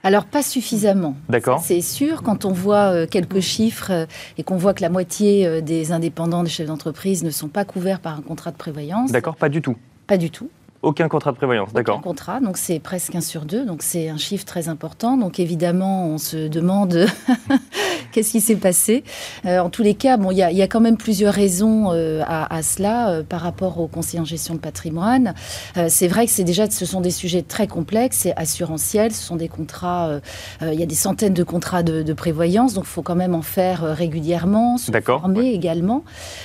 Alors 0.03 0.25
pas 0.25 0.43
suffisamment. 0.43 1.17
D'accord. 1.29 1.63
C'est 1.65 1.81
sûr, 1.81 2.23
quand 2.23 2.45
on 2.45 2.53
voit 2.53 3.07
quelques 3.07 3.41
chiffres 3.41 4.07
et 4.39 4.43
qu'on 4.43 4.57
voit 4.57 4.75
que 4.75 4.83
la 4.83 4.91
moitié 4.91 5.63
des 5.63 5.93
indépendants, 5.93 6.43
des 6.43 6.51
chefs 6.51 6.67
d'entreprise 6.67 7.25
ne 7.25 7.31
sont 7.31 7.49
pas 7.49 7.65
couverts 7.65 8.01
par 8.01 8.19
un 8.19 8.23
contrat 8.23 8.51
de 8.51 8.57
prévoyance. 8.57 9.13
D'accord, 9.13 9.37
pas 9.37 9.49
du 9.49 9.63
tout. 9.63 9.77
Pas 10.07 10.17
du 10.17 10.31
tout. 10.31 10.49
Aucun 10.83 11.09
contrat 11.09 11.31
de 11.31 11.37
prévoyance, 11.37 11.73
d'accord. 11.73 11.99
Aucun 11.99 12.03
contrat, 12.03 12.41
donc 12.41 12.57
c'est 12.57 12.81
presque 12.81 13.15
un 13.15 13.21
sur 13.21 13.45
deux, 13.45 13.65
donc 13.65 13.83
c'est 13.83 14.09
un 14.09 14.17
chiffre 14.17 14.45
très 14.45 14.69
important. 14.69 15.17
Donc 15.17 15.39
évidemment, 15.39 16.07
on 16.07 16.19
se 16.19 16.49
demande 16.49 17.07
qu'est-ce 18.13 18.33
qui 18.33 18.41
s'est 18.41 18.57
passé. 18.57 19.05
Euh, 19.47 19.61
en 19.61 19.71
tous 19.71 19.85
les 19.85 19.95
cas, 19.95 20.17
bon, 20.17 20.33
il 20.33 20.39
y, 20.39 20.43
a 20.63 20.67
quand 20.69 20.81
même 20.81 20.97
plusieurs 20.97 21.35
raisons 21.35 21.93
euh, 21.93 22.23
à, 22.27 22.63
cela 22.63 23.11
euh, 23.11 23.23
par 23.23 23.41
rapport 23.41 23.79
aux 23.79 23.87
conseillers 23.87 24.21
en 24.21 24.25
gestion 24.25 24.55
de 24.55 24.59
patrimoine. 24.59 25.35
c'est 25.89 26.09
vrai 26.09 26.27
que 26.27 26.33
c'est 26.33 26.45
déjà, 26.45 26.69
ce 26.69 26.85
sont 26.85 27.01
des 27.01 27.11
sujets 27.13 27.43
très 27.43 27.69
complexes 27.69 28.27
et 28.27 28.33
assurantiels. 28.37 29.13
Ce 29.13 29.23
sont 29.23 29.37
des 29.37 29.49
contrats, 29.49 30.21
il 30.61 30.75
y 30.75 30.83
a 30.83 30.87
des 30.87 30.95
centaines 30.95 31.35
de 31.35 31.45
contrats 31.45 31.83
de, 31.83 32.13
prévoyance, 32.13 32.75
donc 32.75 32.85
il 32.85 32.91
faut 32.91 33.03
quand 33.03 33.15
même 33.15 33.35
en 33.35 33.43
faire 33.43 33.83
régulièrement, 33.97 34.77
se 34.77 34.93
former 35.01 35.53
également 35.53 36.05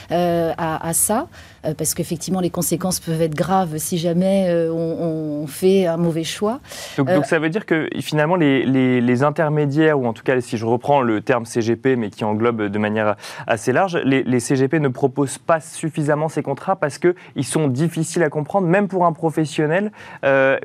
à, 0.10 0.88
à, 0.88 0.94
ça. 0.94 1.28
Euh, 1.66 1.74
parce 1.74 1.94
qu'effectivement, 1.94 2.40
les 2.40 2.50
conséquences 2.50 3.00
peuvent 3.00 3.22
être 3.22 3.36
graves 3.36 3.78
si 3.78 3.98
jamais 3.98 4.48
euh, 4.50 4.72
on, 4.72 5.46
fait 5.48 5.86
un 5.86 5.98
mauvais 5.98 6.24
choix. 6.24 6.60
Donc, 6.98 7.08
donc, 7.08 7.24
euh, 7.24 7.24
ça 7.24 7.40
veut 7.40 7.50
dire 7.50 7.66
que 7.66 7.88
finalement, 8.02 8.36
les, 8.36 8.66
les, 8.66 9.24
intermédiaires, 9.24 10.00
ou 10.00 10.06
en 10.06 10.14
tout 10.14 10.24
cas, 10.24 10.40
si 10.42 10.58
je 10.58 10.66
reprends 10.66 11.02
le 11.02 11.22
terme 11.22 11.46
CGP, 11.46 11.96
mais 11.96 12.10
qui 12.10 12.24
englobe 12.24 12.64
de 12.64 12.80
manière 12.80 13.16
assez 13.48 13.72
large, 13.72 13.98
les, 14.04 14.24
les 14.24 14.40
CGP 14.40 14.80
ne 14.80 14.90
proposent 14.90 15.38
pas 15.38 15.60
suffisamment 15.60 16.28
ces 16.28 16.44
contrats 16.44 16.76
parce 16.76 16.98
qu'ils 17.00 17.46
sont 17.46 17.68
difficiles 17.68 18.24
à 18.24 18.30
comprendre, 18.30 18.68
même 18.68 18.88
pour 18.88 19.06
un 19.06 19.14
professionnel, 19.14 19.92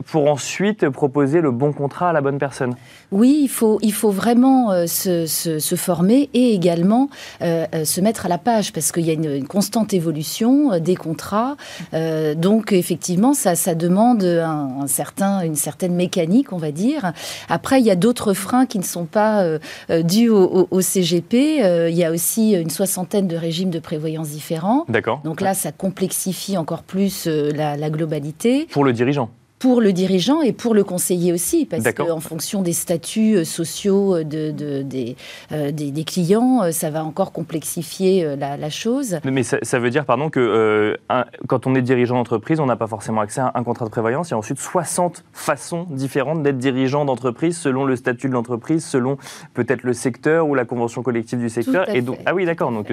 pour 0.06 0.30
ensuite 0.30 0.88
proposer 0.88 1.40
le 1.40 1.50
bon 1.50 1.72
contrat 1.72 2.10
à 2.10 2.12
la 2.12 2.20
bonne 2.20 2.38
personne. 2.38 2.74
Oui, 3.10 3.40
il 3.42 3.48
faut, 3.48 3.78
il 3.82 3.92
faut 3.92 4.10
vraiment 4.10 4.86
se, 4.86 5.26
se, 5.26 5.76
former 5.76 6.28
et 6.34 6.54
également 6.54 7.08
se 7.40 8.00
mettre 8.00 8.26
à 8.26 8.28
la 8.28 8.38
page 8.38 8.72
parce 8.72 8.92
qu'il 8.92 9.06
y 9.06 9.10
a 9.10 9.14
une, 9.14 9.30
une 9.30 9.46
constante 9.46 9.94
évolution 9.94 10.72
des 10.82 10.96
contrats. 10.96 11.56
Euh, 11.94 12.34
donc 12.34 12.72
effectivement, 12.72 13.34
ça, 13.34 13.54
ça 13.54 13.74
demande 13.74 14.22
un, 14.24 14.86
certain, 14.86 15.40
une 15.42 15.56
certaine 15.56 15.94
mécanique, 15.94 16.52
on 16.52 16.58
va 16.58 16.72
dire. 16.72 17.12
Après, 17.48 17.80
il 17.80 17.86
y 17.86 17.90
a 17.90 17.96
d'autres 17.96 18.34
freins 18.34 18.66
qui 18.66 18.78
ne 18.78 18.84
sont 18.84 19.04
pas 19.04 19.42
euh, 19.42 19.58
euh, 19.90 20.02
dus 20.02 20.28
au, 20.28 20.80
CGP. 20.80 21.88
il 21.88 21.94
y 21.94 22.04
a 22.04 22.10
aussi 22.10 22.52
une 22.52 22.70
soixantaine 22.70 23.28
de 23.28 23.36
régimes 23.36 23.70
de 23.70 23.78
prévoyance 23.78 24.28
différents. 24.28 24.84
D'accord. 24.88 25.20
Donc 25.24 25.40
là, 25.40 25.54
ça 25.54 25.72
complexifie 25.72 26.58
encore 26.58 26.82
plus 26.82 27.26
la 27.26 27.90
globalité. 27.90 28.66
Pour 28.70 28.84
le 28.84 28.92
dirigeant 28.92 29.30
pour 29.62 29.80
le 29.80 29.92
dirigeant 29.92 30.42
et 30.42 30.52
pour 30.52 30.74
le 30.74 30.82
conseiller 30.82 31.32
aussi, 31.32 31.66
parce 31.66 31.84
qu'en 31.92 32.18
fonction 32.18 32.62
des 32.62 32.72
statuts 32.72 33.36
euh, 33.36 33.44
sociaux 33.44 34.16
euh, 34.16 34.24
de, 34.24 34.50
des, 34.82 35.14
euh, 35.52 35.70
des, 35.70 36.02
clients, 36.02 36.72
ça 36.72 36.90
va 36.90 37.04
encore 37.04 37.30
complexifier 37.30 38.34
la, 38.36 38.70
chose. 38.70 39.20
Mais 39.24 39.44
ça, 39.44 39.78
veut 39.78 39.90
dire, 39.90 40.04
pardon, 40.04 40.30
que 40.30 40.98
quand 41.46 41.68
on 41.68 41.76
est 41.76 41.82
dirigeant 41.82 42.16
d'entreprise, 42.16 42.58
on 42.58 42.66
n'a 42.66 42.74
pas 42.74 42.88
forcément 42.88 43.20
accès 43.20 43.40
à 43.40 43.52
un 43.54 43.62
contrat 43.62 43.84
de 43.84 43.90
prévoyance. 43.90 44.30
Il 44.30 44.32
y 44.32 44.34
a 44.34 44.38
ensuite 44.38 44.58
60 44.58 45.22
façons 45.32 45.86
différentes 45.90 46.42
d'être 46.42 46.58
dirigeant 46.58 47.04
d'entreprise 47.04 47.56
selon 47.56 47.84
le 47.84 47.94
statut 47.94 48.26
de 48.26 48.32
l'entreprise, 48.32 48.84
selon 48.84 49.16
peut-être 49.54 49.84
le 49.84 49.92
secteur 49.92 50.48
ou 50.48 50.56
la 50.56 50.64
convention 50.64 51.04
collective 51.04 51.38
du 51.38 51.48
secteur. 51.48 51.88
et 51.88 52.02
donc, 52.02 52.18
ah 52.26 52.34
oui, 52.34 52.46
d'accord. 52.46 52.72
Donc 52.72 52.92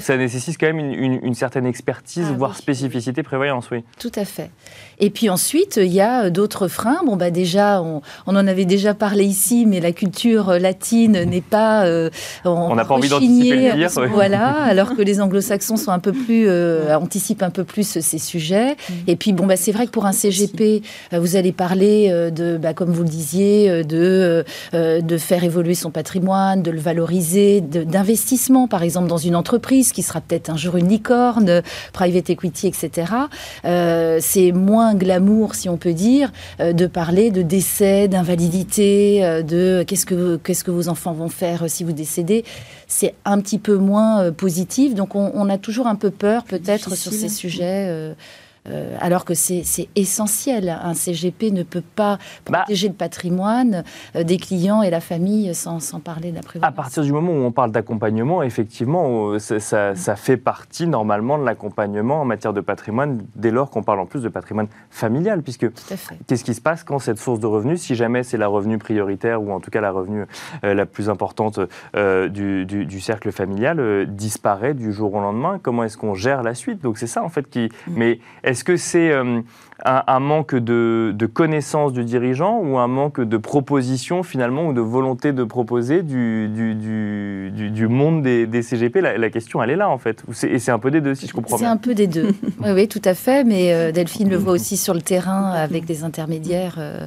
ça 0.00 0.16
nécessite 0.16 0.58
quand 0.58 0.72
même 0.72 0.80
une, 0.80 1.34
certaine 1.34 1.66
expertise, 1.66 2.26
ah 2.28 2.36
voire 2.36 2.56
spécificité 2.56 3.22
prévoyance, 3.22 3.70
oui. 3.70 3.84
Tout 4.00 4.12
à 4.16 4.24
fait. 4.24 4.50
Et 4.98 5.10
puis 5.10 5.30
ensuite, 5.30 5.76
il 5.76 5.92
y 5.92 6.00
a 6.00 6.07
euh, 6.08 6.30
d'autres 6.30 6.68
freins. 6.68 7.00
Bon, 7.04 7.16
bah 7.16 7.30
déjà, 7.30 7.82
on, 7.82 8.02
en 8.26 8.46
avait 8.46 8.64
déjà 8.64 8.94
parlé 8.94 9.24
ici, 9.24 9.66
mais 9.66 9.80
la 9.80 9.92
culture 9.92 10.50
euh, 10.50 10.58
latine 10.58 11.24
n'est 11.24 11.40
pas. 11.40 11.84
Euh, 11.84 12.10
on 12.44 12.74
n'a 12.74 12.84
pas 12.84 12.94
envie 12.94 13.08
d'anticiper 13.08 13.72
le 13.72 14.06
Voilà, 14.08 14.62
alors 14.62 14.96
que 14.96 15.02
les 15.02 15.20
anglo-saxons 15.20 15.76
sont 15.76 15.90
un 15.90 15.98
peu 15.98 16.12
plus. 16.12 16.48
anticipent 16.92 17.42
un 17.42 17.50
peu 17.50 17.64
plus 17.64 17.98
ces 18.00 18.18
sujets. 18.18 18.72
Mm. 18.72 18.94
Et 19.06 19.16
puis, 19.16 19.32
bon, 19.32 19.46
bah, 19.46 19.56
c'est 19.56 19.72
vrai 19.72 19.86
que 19.86 19.90
pour 19.90 20.06
un 20.06 20.12
CGP, 20.12 20.82
vous 21.12 21.36
allez 21.36 21.52
parler 21.52 22.10
de, 22.30 22.56
bah, 22.56 22.74
comme 22.74 22.90
vous 22.90 23.02
le 23.02 23.08
disiez, 23.08 23.84
de, 23.84 24.44
de 24.72 25.18
faire 25.18 25.44
évoluer 25.44 25.74
son 25.74 25.90
patrimoine, 25.90 26.62
de 26.62 26.70
le 26.70 26.80
valoriser, 26.80 27.60
d'investissement, 27.60 28.68
par 28.68 28.82
exemple, 28.82 29.08
dans 29.08 29.16
une 29.16 29.36
entreprise 29.36 29.92
qui 29.92 30.02
sera 30.02 30.20
peut-être 30.20 30.50
un 30.50 30.56
jour 30.56 30.76
une 30.76 30.88
licorne, 30.88 31.62
private 31.92 32.30
equity, 32.30 32.68
etc. 32.68 33.12
c'est 34.20 34.52
moins 34.52 34.94
glamour, 34.94 35.54
si 35.54 35.68
on 35.68 35.76
peut 35.76 35.92
dire, 35.92 35.97
euh, 36.60 36.72
de 36.72 36.86
parler 36.86 37.30
de 37.30 37.42
décès, 37.42 38.08
d'invalidité, 38.08 39.24
euh, 39.24 39.42
de 39.42 39.84
qu'est-ce 39.86 40.06
que, 40.06 40.36
qu'est-ce 40.36 40.64
que 40.64 40.70
vos 40.70 40.88
enfants 40.88 41.12
vont 41.12 41.28
faire 41.28 41.64
euh, 41.64 41.68
si 41.68 41.84
vous 41.84 41.92
décédez. 41.92 42.44
C'est 42.86 43.14
un 43.24 43.40
petit 43.40 43.58
peu 43.58 43.76
moins 43.76 44.32
positif. 44.32 44.94
Donc 44.94 45.14
on, 45.14 45.48
a 45.48 45.58
toujours 45.58 45.86
un 45.86 45.94
peu 45.94 46.10
peur 46.10 46.44
peut-être 46.44 46.94
sur 46.94 47.12
ces 47.12 47.28
sujets. 47.28 48.14
Euh, 48.70 48.96
alors 49.00 49.24
que 49.24 49.34
c'est 49.34 49.88
essentiel. 49.96 50.68
Un 50.68 50.94
CGP 50.94 51.50
ne 51.50 51.62
peut 51.62 51.82
pas 51.82 52.18
bah. 52.48 52.60
protéger 52.60 52.88
le 52.88 52.94
patrimoine 52.94 53.84
euh, 54.16 54.24
des 54.24 54.36
clients 54.36 54.82
et 54.82 54.90
la 54.90 55.00
famille 55.00 55.54
sans, 55.54 55.78
parler 56.00 56.30
de 56.30 56.36
la 56.36 56.42
prévoyance. 56.42 56.68
À 56.68 56.74
partir 56.74 57.02
du 57.02 57.12
moment 57.12 57.32
où 57.32 57.44
on 57.44 57.52
parle 57.52 57.72
d'accompagnement, 57.72 58.42
effectivement, 58.42 59.32
euh, 59.32 59.38
ça, 59.38 60.16
fait 60.16 60.36
partie 60.36 60.86
normalement 60.86 61.38
de 61.38 61.44
l'accompagnement 61.44 62.20
en 62.20 62.24
matière 62.24 62.52
de 62.52 62.60
patrimoine 62.60 63.22
dès 63.36 63.50
lors 63.50 63.70
qu'on 63.70 63.82
parle 63.82 64.00
en 64.00 64.06
plus 64.06 64.22
de 64.22 64.28
patrimoine 64.28 64.68
familial. 64.90 65.42
Puisque 65.42 65.66
qu'est-ce 66.26 66.44
qui 66.44 66.54
se 66.54 66.60
passe 66.60 66.84
quand 66.84 66.98
cette 66.98 67.18
source 67.18 67.40
de 67.40 67.46
revenus, 67.46 67.80
si 67.80 67.94
jamais 67.94 68.22
c'est 68.22 68.38
la 68.38 68.48
revenu 68.48 68.78
prioritaire 68.78 69.42
ou 69.42 69.52
en 69.52 69.60
tout 69.60 69.70
cas 69.70 69.80
la 69.80 69.90
revenu 69.90 70.24
la 70.62 70.86
plus 70.86 71.10
importante 71.10 71.60
du, 71.94 73.00
cercle 73.00 73.32
familial, 73.32 74.06
disparaît 74.08 74.74
du 74.74 74.92
jour 74.92 75.14
au 75.14 75.20
lendemain 75.20 75.58
Comment 75.62 75.84
est-ce 75.84 75.96
qu'on 75.96 76.14
gère 76.14 76.42
la 76.42 76.54
suite? 76.54 76.82
Donc 76.82 76.98
c'est 76.98 77.06
ça 77.06 77.22
en 77.22 77.28
fait 77.28 77.48
qui. 77.48 77.68
Mm. 77.86 77.92
Mais 77.96 78.20
est-ce 78.58 78.64
que 78.64 78.76
c'est 78.76 79.12
euh, 79.12 79.40
un, 79.84 80.18
manque 80.18 80.56
de, 80.56 81.14
connaissance 81.32 81.92
du 81.92 82.02
dirigeant 82.02 82.58
ou 82.58 82.76
un 82.76 82.88
manque 82.88 83.20
de 83.20 83.36
proposition 83.36 84.24
finalement 84.24 84.66
ou 84.66 84.72
de 84.72 84.80
volonté 84.80 85.32
de 85.32 85.44
proposer 85.44 86.02
du, 86.02 86.48
du, 86.48 87.88
monde 87.88 88.22
des, 88.22 88.62
CGP 88.62 89.00
la, 89.00 89.30
question 89.30 89.62
elle 89.62 89.70
est 89.70 89.76
là 89.76 89.88
en 89.88 89.98
fait. 89.98 90.24
Et 90.42 90.58
c'est 90.58 90.72
un 90.72 90.80
peu 90.80 90.90
des 90.90 91.00
deux 91.00 91.14
si 91.14 91.28
je 91.28 91.32
comprends 91.32 91.56
bien. 91.56 91.68
C'est 91.68 91.72
un 91.72 91.76
peu 91.76 91.94
des 91.94 92.08
deux. 92.08 92.34
oui, 92.60 92.70
oui, 92.74 92.88
tout 92.88 93.02
à 93.04 93.14
fait. 93.14 93.44
Mais 93.44 93.72
euh, 93.72 93.92
Delphine 93.92 94.28
le 94.28 94.36
voit 94.36 94.54
aussi 94.54 94.76
sur 94.76 94.92
le 94.92 95.02
terrain 95.02 95.52
avec 95.52 95.84
des 95.84 96.02
intermédiaires. 96.02 96.78
Euh, 96.78 97.06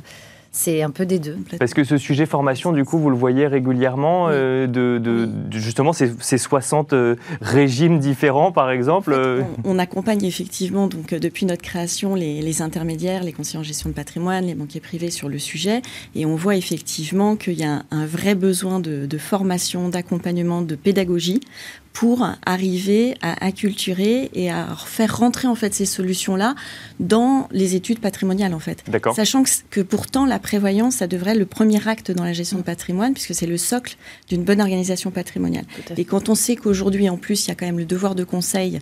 C'est 0.53 0.81
un 0.81 0.89
peu 0.89 1.05
des 1.05 1.17
deux. 1.17 1.37
Parce 1.59 1.73
que 1.73 1.85
ce 1.85 1.97
sujet 1.97 2.25
formation, 2.25 2.73
du 2.73 2.83
coup, 2.83 2.99
vous 2.99 3.09
le 3.09 3.15
voyez 3.15 3.47
régulièrement, 3.47 4.27
euh, 4.29 4.67
de, 4.67 5.29
justement 5.51 5.93
ces, 5.93 6.37
60 6.37 6.91
euh, 6.91 7.15
régimes 7.39 7.99
différents, 7.99 8.51
par 8.51 8.69
exemple 8.69 9.15
on, 9.63 9.79
accompagne 9.79 10.25
effectivement, 10.25 10.87
donc, 10.87 11.13
depuis 11.13 11.45
notre 11.45 11.61
création, 11.61 12.15
les, 12.15 12.61
intermédiaires, 12.61 13.23
les 13.23 13.31
conseillers 13.31 13.59
en 13.59 13.63
gestion 13.63 13.89
de 13.89 13.95
patrimoine, 13.95 14.45
les 14.45 14.55
banquiers 14.55 14.81
privés 14.81 15.09
sur 15.09 15.29
le 15.29 15.39
sujet. 15.39 15.81
Et 16.15 16.25
on 16.25 16.35
voit 16.35 16.57
effectivement 16.57 17.37
qu'il 17.37 17.57
y 17.57 17.63
a 17.63 17.83
un, 17.89 18.05
vrai 18.05 18.35
besoin 18.35 18.81
de, 18.81 19.05
de 19.05 19.17
formation, 19.17 19.87
d'accompagnement, 19.87 20.61
de 20.61 20.75
pédagogie 20.75 21.39
pour 21.93 22.25
arriver 22.45 23.15
à 23.21 23.45
acculturer 23.45 24.29
et 24.33 24.49
à 24.49 24.67
faire 24.85 25.17
rentrer 25.17 25.47
en 25.47 25.55
fait 25.55 25.73
ces 25.73 25.85
solutions-là 25.85 26.55
dans 26.99 27.47
les 27.51 27.75
études 27.75 27.99
patrimoniales 27.99 28.53
en 28.53 28.59
fait. 28.59 28.83
Sachant 29.15 29.43
que, 29.69 29.81
pourtant 29.81 30.25
la 30.25 30.39
prévoyance, 30.39 30.95
ça 30.95 31.07
devrait 31.07 31.31
être 31.31 31.37
le 31.37 31.45
premier 31.45 31.85
acte 31.87 32.11
dans 32.11 32.23
la 32.23 32.33
gestion 32.33 32.57
de 32.57 32.63
patrimoine 32.63 33.13
puisque 33.13 33.35
c'est 33.35 33.45
le 33.45 33.57
socle 33.57 33.97
d'une 34.29 34.43
bonne 34.43 34.61
organisation 34.61 35.11
patrimoniale. 35.11 35.65
Et 35.97 36.05
quand 36.05 36.29
on 36.29 36.35
sait 36.35 36.55
qu'aujourd'hui 36.55 37.09
en 37.09 37.17
plus 37.17 37.45
il 37.45 37.49
y 37.49 37.51
a 37.51 37.55
quand 37.55 37.65
même 37.65 37.79
le 37.79 37.85
devoir 37.85 38.15
de 38.15 38.23
conseil 38.23 38.79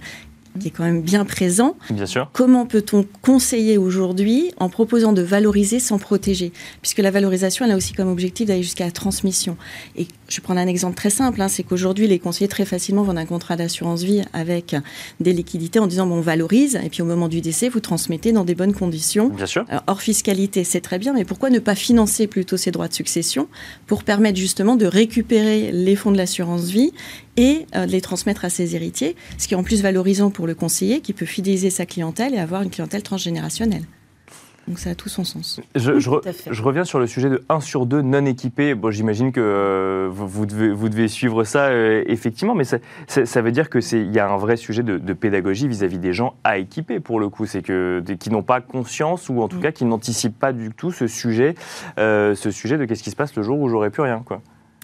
qui 0.59 0.67
est 0.67 0.71
quand 0.71 0.83
même 0.83 1.01
bien 1.01 1.25
présent. 1.25 1.75
Bien 1.89 2.05
sûr. 2.05 2.29
Comment 2.33 2.65
peut-on 2.65 3.05
conseiller 3.21 3.77
aujourd'hui 3.77 4.51
en 4.57 4.69
proposant 4.69 5.13
de 5.13 5.21
valoriser 5.21 5.79
sans 5.79 5.99
protéger? 5.99 6.51
Puisque 6.81 6.99
la 6.99 7.11
valorisation, 7.11 7.65
elle 7.65 7.71
a 7.71 7.75
aussi 7.75 7.93
comme 7.93 8.09
objectif 8.09 8.47
d'aller 8.47 8.63
jusqu'à 8.63 8.85
la 8.85 8.91
transmission. 8.91 9.57
Et 9.95 10.07
je 10.27 10.37
vais 10.37 10.41
prendre 10.43 10.59
un 10.59 10.67
exemple 10.67 10.95
très 10.95 11.09
simple, 11.09 11.41
hein, 11.41 11.47
c'est 11.47 11.63
qu'aujourd'hui, 11.63 12.07
les 12.07 12.19
conseillers 12.19 12.47
très 12.47 12.65
facilement 12.65 13.03
vendent 13.03 13.17
un 13.17 13.25
contrat 13.25 13.55
d'assurance 13.55 14.03
vie 14.03 14.21
avec 14.33 14.75
des 15.19 15.33
liquidités 15.33 15.79
en 15.79 15.87
disant 15.87 16.05
bon, 16.07 16.15
on 16.15 16.21
valorise, 16.21 16.79
et 16.83 16.89
puis 16.89 17.01
au 17.01 17.05
moment 17.05 17.27
du 17.27 17.41
décès, 17.41 17.69
vous 17.69 17.79
transmettez 17.79 18.31
dans 18.31 18.43
des 18.43 18.55
bonnes 18.55 18.73
conditions. 18.73 19.29
Bien 19.29 19.45
sûr. 19.45 19.65
hors 19.87 20.01
fiscalité, 20.01 20.63
c'est 20.63 20.81
très 20.81 20.99
bien, 20.99 21.13
mais 21.13 21.25
pourquoi 21.25 21.49
ne 21.49 21.59
pas 21.59 21.75
financer 21.75 22.27
plutôt 22.27 22.57
ces 22.57 22.71
droits 22.71 22.87
de 22.87 22.93
succession 22.93 23.47
pour 23.87 24.03
permettre 24.03 24.37
justement 24.37 24.75
de 24.75 24.85
récupérer 24.85 25.71
les 25.71 25.95
fonds 25.95 26.11
de 26.11 26.17
l'assurance 26.17 26.65
vie 26.65 26.91
et 27.37 27.65
euh, 27.75 27.85
de 27.85 27.91
les 27.91 28.01
transmettre 28.01 28.43
à 28.43 28.49
ses 28.49 28.75
héritiers, 28.75 29.15
ce 29.37 29.47
qui 29.47 29.53
est 29.53 29.57
en 29.57 29.63
plus 29.63 29.81
valorisant 29.81 30.29
pour 30.29 30.38
le 30.47 30.55
conseiller 30.55 31.01
qui 31.01 31.13
peut 31.13 31.25
fidéliser 31.25 31.69
sa 31.69 31.85
clientèle 31.85 32.33
et 32.33 32.39
avoir 32.39 32.61
une 32.61 32.69
clientèle 32.69 33.03
transgénérationnelle. 33.03 33.83
Donc 34.69 34.77
ça 34.77 34.91
a 34.91 34.95
tout 34.95 35.09
son 35.09 35.23
sens. 35.23 35.59
Je, 35.73 36.61
reviens 36.61 36.83
sur 36.83 36.99
le 36.99 37.07
sujet 37.07 37.29
de 37.29 37.43
1 37.49 37.59
sur 37.59 37.87
2 37.87 38.03
non 38.03 38.23
équipés. 38.25 38.75
Bon, 38.75 38.91
J'imagine 38.91 39.31
que 39.31 39.41
euh, 39.41 40.09
vous, 40.11 40.45
devez, 40.45 40.69
vous, 40.71 40.89
devez, 40.89 41.07
suivre 41.07 41.43
ça, 41.43 41.69
euh, 41.69 42.03
effectivement, 42.05 42.53
mais 42.53 42.65
ça, 42.65 42.77
ça, 43.07 43.41
veut 43.41 43.51
dire 43.51 43.71
qu'il 43.71 44.13
y 44.13 44.19
a 44.19 44.29
un 44.29 44.37
vrai 44.37 44.57
sujet 44.57 44.83
de, 44.83 45.13
pédagogie 45.13 45.67
vis-à-vis 45.67 45.97
des 45.97 46.13
gens 46.13 46.35
à 46.43 46.59
équiper, 46.59 46.99
pour 46.99 47.19
le 47.19 47.29
coup. 47.29 47.47
C'est 47.47 47.63
que 47.63 48.03
qui 48.19 48.29
n'ont 48.29 48.43
pas 48.43 48.61
conscience, 48.61 49.27
ou 49.29 49.41
en 49.41 49.47
tout 49.47 49.57
mm. 49.57 49.61
cas 49.61 49.71
qui 49.71 49.85
n'anticipent 49.85 50.37
pas 50.37 50.53
du 50.53 50.69
tout 50.69 50.91
ce 50.91 51.07
sujet, 51.07 51.55
ce 51.97 52.51
sujet 52.51 52.77
de 52.77 52.85
qu'est-ce 52.85 53.01
qui 53.01 53.09
se 53.11 53.15
passe 53.15 53.35
le 53.35 53.41
jour 53.41 53.59
où 53.59 53.69
j'aurai 53.69 53.89
plus 53.89 54.03
rien. 54.03 54.21
quoi. 54.23 54.41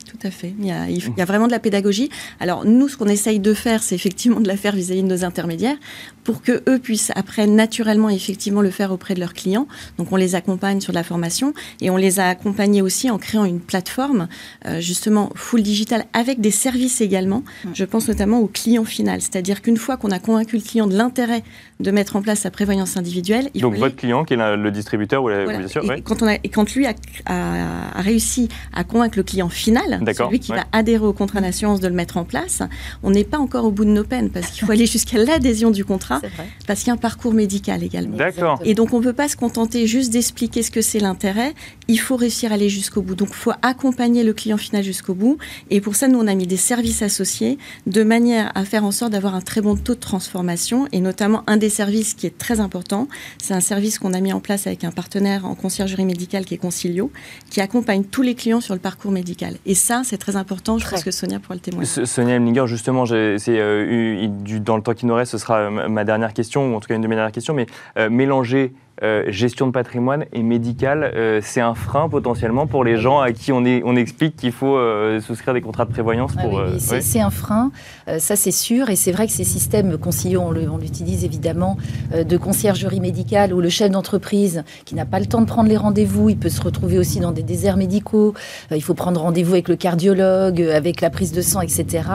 Tout 0.10 0.28
à 0.28 0.32
fait. 0.32 0.54
Il 0.60 0.66
y, 0.66 0.72
a, 0.72 0.88
il 0.88 1.02
y 1.18 1.22
a 1.22 1.26
vraiment 1.26 1.48
de 1.48 1.52
la 1.52 1.60
pédagogie. 1.60 2.10
Alors 2.40 2.64
nous, 2.64 2.88
ce 2.88 2.98
qu'on 2.98 3.08
essaye 3.08 3.40
de 3.40 3.54
faire, 3.54 3.82
c'est 3.82 3.96
effectivement 3.96 4.40
de 4.40 4.48
la 4.48 4.58
faire 4.58 4.76
vis-à-vis 4.76 5.04
de 5.04 5.08
nos 5.08 5.24
intermédiaires 5.24 5.78
pour 6.24 6.42
que 6.42 6.64
eux 6.68 6.80
puissent 6.80 7.12
après 7.16 7.48
naturellement 7.48 8.10
effectivement 8.10 8.62
le 8.62 8.72
faire 8.72 8.92
auprès 8.92 9.14
de 9.14 9.20
leurs 9.20 9.34
clients. 9.34 9.68
Donc 9.98 10.12
on 10.12 10.16
les 10.16 10.36
accompagne 10.36 10.82
sur 10.82 10.92
la 10.92 11.04
formation 11.04 11.54
et 11.82 11.90
on 11.90 11.98
les 11.98 12.20
a 12.20 12.28
accompagnés 12.28 12.82
aussi 12.82 13.10
en 13.10 13.18
créant 13.18 13.46
une 13.46 13.60
plateforme 13.60 14.28
euh, 14.66 14.82
justement 14.82 15.32
full 15.36 15.62
digital 15.62 16.06
avec 16.14 16.42
des 16.42 16.52
services 16.52 17.02
également. 17.02 17.44
Mm. 17.64 17.70
Je 17.74 17.86
pense 17.86 18.08
notamment 18.08 18.40
au 18.40 18.48
client 18.48 18.86
final, 18.86 19.22
c'est-à-dire 19.22 19.62
qu'une 19.62 19.78
fois 19.78 19.98
qu'on 19.98 20.12
a 20.12 20.20
convaincu 20.20 20.58
le 20.58 20.64
client 20.64 20.88
de 20.88 20.96
l'intérêt 20.96 21.44
de 21.80 21.92
mettre 21.92 22.16
en 22.16 22.22
place 22.22 22.40
sa 22.40 22.52
prévoyance 22.52 22.98
individuelle, 22.98 23.50
il 23.54 23.62
donc 23.62 23.76
votre 23.76 23.96
client 23.96 24.24
qui 24.24 24.34
est 24.34 24.38
le 24.38 24.72
distributeur 24.72 25.24
ou 25.24 25.30
la, 25.30 25.46
bien 25.46 25.68
sûr, 25.68 25.84
et 25.92 26.02
quand 26.02 26.22
on 26.22 26.28
a 26.28 26.36
et 26.36 26.50
quand 26.50 26.74
lui 26.74 26.88
a, 26.88 26.94
a, 27.26 28.02
réussi 28.02 28.50
à 28.74 28.84
convaincre 28.84 29.18
le 29.18 29.24
client 29.24 29.50
final, 29.50 29.95
celui 30.14 30.40
qui 30.40 30.52
va 30.52 30.66
adhérer 30.72 31.06
au 31.06 31.14
contrat 31.14 31.42
d'assurance 31.42 31.80
de 31.80 31.88
le 31.88 31.94
mettre 31.94 32.18
en 32.18 32.24
place, 32.24 32.62
on 33.04 33.12
n'est 33.12 33.24
pas 33.24 33.38
encore 33.38 33.66
au 33.66 33.72
bout 33.72 33.86
de 33.86 33.92
nos 33.92 34.04
peines 34.04 34.30
parce 34.30 34.48
qu'il 34.48 34.66
faut 34.66 34.72
aller 34.72 34.86
jusqu'à 34.86 35.18
l'adhésion 35.18 35.72
du 35.72 35.86
contrat 35.86 36.22
parce 36.68 36.80
qu'il 36.80 36.88
y 36.88 36.92
a 36.92 36.94
un 36.94 36.98
parcours 36.98 37.34
médical 37.34 37.84
également. 37.84 38.18
D'accord. 38.18 38.60
Et 38.64 38.74
donc 38.74 38.94
on 38.94 39.00
ne 39.00 39.04
peut 39.04 39.14
pas 39.14 39.28
se 39.28 39.36
contenter 39.36 39.88
juste 39.88 40.12
d'expliquer 40.12 40.64
ce 40.64 40.72
que 40.72 40.82
c'est 40.82 41.00
l'intérêt, 41.00 41.54
il 41.88 42.00
faut 42.00 42.16
réussir 42.16 42.52
à 42.52 42.56
aller 42.56 42.70
jusqu'au 42.70 43.02
bout. 43.02 43.16
Donc 43.16 43.30
il 43.30 43.36
faut 43.36 43.54
accompagner 43.62 44.24
le 44.24 44.34
client 44.34 44.58
final 44.58 44.84
jusqu'au 44.84 45.14
bout. 45.14 45.38
Et 45.70 45.82
pour 45.82 45.96
ça, 45.96 46.08
nous, 46.08 46.20
on 46.20 46.28
a 46.28 46.36
mis 46.36 46.48
des 46.48 46.58
services 46.58 47.02
associés 47.02 47.58
de 47.86 48.04
manière 48.04 48.52
à 48.56 48.66
faire 48.66 48.84
en 48.84 48.92
sorte 48.92 49.12
d'avoir 49.12 49.36
un 49.36 49.42
très 49.42 49.62
bon 49.62 49.76
taux 49.76 49.96
de 49.96 50.00
transformation. 50.00 50.88
Et 50.92 51.02
notamment, 51.02 51.44
un 51.48 51.58
des 51.58 51.70
services 51.70 52.14
qui 52.14 52.28
est 52.28 52.38
très 52.38 52.60
important, 52.60 53.08
c'est 53.42 53.54
un 53.54 53.60
service 53.60 54.00
qu'on 54.00 54.14
a 54.14 54.20
mis 54.20 54.34
en 54.34 54.40
place 54.40 54.68
avec 54.68 54.84
un 54.84 54.92
partenaire 54.92 55.46
en 55.46 55.56
conciergerie 55.56 56.06
médicale 56.06 56.46
qui 56.46 56.54
est 56.54 56.58
Concilio, 56.58 57.12
qui 57.50 57.62
accompagne 57.62 58.04
tous 58.04 58.22
les 58.22 58.36
clients 58.36 58.62
sur 58.62 58.74
le 58.74 58.80
parcours 58.80 59.12
médical. 59.12 59.58
Et 59.66 59.76
ça, 59.86 60.02
c'est 60.04 60.18
très 60.18 60.36
important. 60.36 60.78
Je 60.78 60.90
pense 60.90 61.04
que 61.04 61.12
Sonia 61.12 61.40
pourra 61.40 61.56
le 61.56 61.62
témoigner. 61.62 61.86
Sonia 61.86 62.36
Emlinger, 62.36 62.66
justement, 62.66 63.06
c'est 63.06 63.40
euh, 63.50 64.28
dans 64.60 64.78
le 64.78 64.82
temps 64.82 64.94
qui 64.94 65.06
nous 65.06 65.14
reste, 65.14 65.32
ce 65.32 65.38
sera 65.38 65.60
euh, 65.60 65.88
ma 65.88 66.04
dernière 66.04 66.34
question, 66.34 66.74
ou 66.74 66.76
en 66.76 66.80
tout 66.80 66.88
cas 66.88 66.96
une 66.96 67.02
de 67.02 67.08
mes 67.08 67.16
dernières 67.16 67.32
questions, 67.32 67.54
mais 67.54 67.68
euh, 67.98 68.10
mélanger 68.10 68.74
euh, 69.04 69.26
gestion 69.28 69.68
de 69.68 69.74
patrimoine 69.74 70.24
et 70.32 70.42
médical, 70.42 71.12
euh, 71.16 71.42
c'est 71.44 71.60
un 71.60 71.74
frein 71.74 72.08
potentiellement 72.08 72.66
pour 72.66 72.86
les 72.86 72.96
gens 72.96 73.20
à 73.20 73.34
qui 73.34 73.52
on, 73.52 73.66
est, 73.66 73.82
on 73.84 73.98
explique 73.98 74.38
qu'il 74.38 74.54
faut 74.54 74.78
euh, 74.78 75.20
souscrire 75.20 75.54
des 75.54 75.60
contrats 75.60 75.84
de 75.84 75.92
prévoyance 75.92 76.32
ah 76.38 76.42
pour. 76.42 76.54
oui, 76.54 76.80
c'est 76.80 77.20
un 77.20 77.30
frein, 77.30 77.72
ça 78.20 78.38
c'est 78.38 78.52
sûr, 78.52 78.90
et 78.90 78.96
c'est 78.96 79.12
vrai 79.12 79.28
que 79.28 79.34
ces 79.34 79.44
systèmes 79.44 79.98
conciliaux, 79.98 80.42
on 80.42 80.78
l'utilise 80.78 81.26
évidemment 81.26 81.76
de 82.14 82.38
conciergerie 82.38 83.02
médicale 83.02 83.54
où 83.54 83.60
le 83.60 83.68
chef 83.68 83.92
d'entreprise 83.92 84.64
qui 84.86 84.96
n'a 84.96 85.06
pas 85.06 85.20
le 85.20 85.26
temps 85.26 85.42
de 85.42 85.46
prendre 85.46 85.68
les 85.68 85.78
rendez-vous, 85.78 86.30
il 86.30 86.38
peut 86.38 86.50
se 86.50 86.62
retrouver 86.62 86.98
aussi 86.98 87.20
dans 87.20 87.34
des 87.34 87.44
déserts 87.44 87.78
médicaux, 87.78 88.34
il 88.72 88.82
faut 88.82 88.94
prendre 88.94 89.20
rendez-vous 89.20 89.54
avec 89.54 89.68
le 89.68 89.76
cardiologue, 89.76 90.62
avec 90.62 91.02
la 91.02 91.10
prise 91.10 91.34
de 91.34 91.42
sang, 91.42 91.60
etc. 91.60 92.08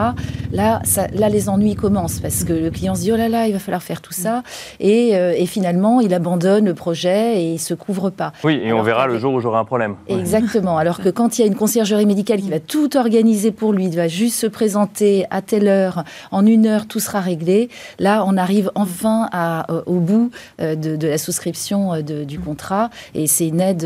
Là, 0.51 0.81
ça, 0.83 1.07
là 1.13 1.29
les 1.29 1.47
ennuis 1.47 1.75
commencent 1.75 2.19
parce 2.19 2.43
que 2.43 2.53
le 2.53 2.71
client 2.71 2.95
se 2.95 3.01
dit 3.01 3.11
oh 3.11 3.17
là 3.17 3.29
là, 3.29 3.45
il 3.45 3.53
va 3.53 3.59
falloir 3.59 3.83
faire 3.83 4.01
tout 4.01 4.13
ça, 4.13 4.41
et, 4.79 5.09
et 5.09 5.45
finalement 5.45 6.01
il 6.01 6.13
abandonne 6.13 6.70
projet 6.73 7.41
et 7.41 7.53
il 7.53 7.59
se 7.59 7.73
couvre 7.73 8.09
pas. 8.09 8.33
Oui, 8.43 8.59
et 8.63 8.73
on 8.73 8.81
verra 8.81 9.07
le 9.07 9.17
jour 9.17 9.33
où 9.33 9.39
j'aurai 9.39 9.59
un 9.59 9.65
problème. 9.65 9.95
Exactement. 10.07 10.77
Alors 10.77 10.99
que 10.99 11.09
quand 11.09 11.37
il 11.37 11.41
y 11.41 11.43
a 11.43 11.47
une 11.47 11.55
conciergerie 11.55 12.05
médicale 12.05 12.41
qui 12.41 12.49
va 12.49 12.59
tout 12.59 12.97
organiser 12.97 13.51
pour 13.51 13.73
lui, 13.73 13.85
il 13.85 13.95
va 13.95 14.07
juste 14.07 14.37
se 14.39 14.47
présenter 14.47 15.25
à 15.29 15.41
telle 15.41 15.67
heure, 15.67 16.03
en 16.31 16.45
une 16.45 16.65
heure, 16.65 16.87
tout 16.87 16.99
sera 16.99 17.19
réglé. 17.19 17.69
Là, 17.99 18.23
on 18.25 18.37
arrive 18.37 18.71
enfin 18.75 19.27
à, 19.31 19.71
euh, 19.71 19.81
au 19.85 19.99
bout 19.99 20.31
euh, 20.61 20.75
de, 20.75 21.07
la 21.07 21.17
souscription 21.17 21.93
euh, 21.93 22.01
du 22.01 22.39
contrat 22.39 22.89
et 23.13 23.27
c'est 23.27 23.47
une 23.47 23.61
aide, 23.61 23.85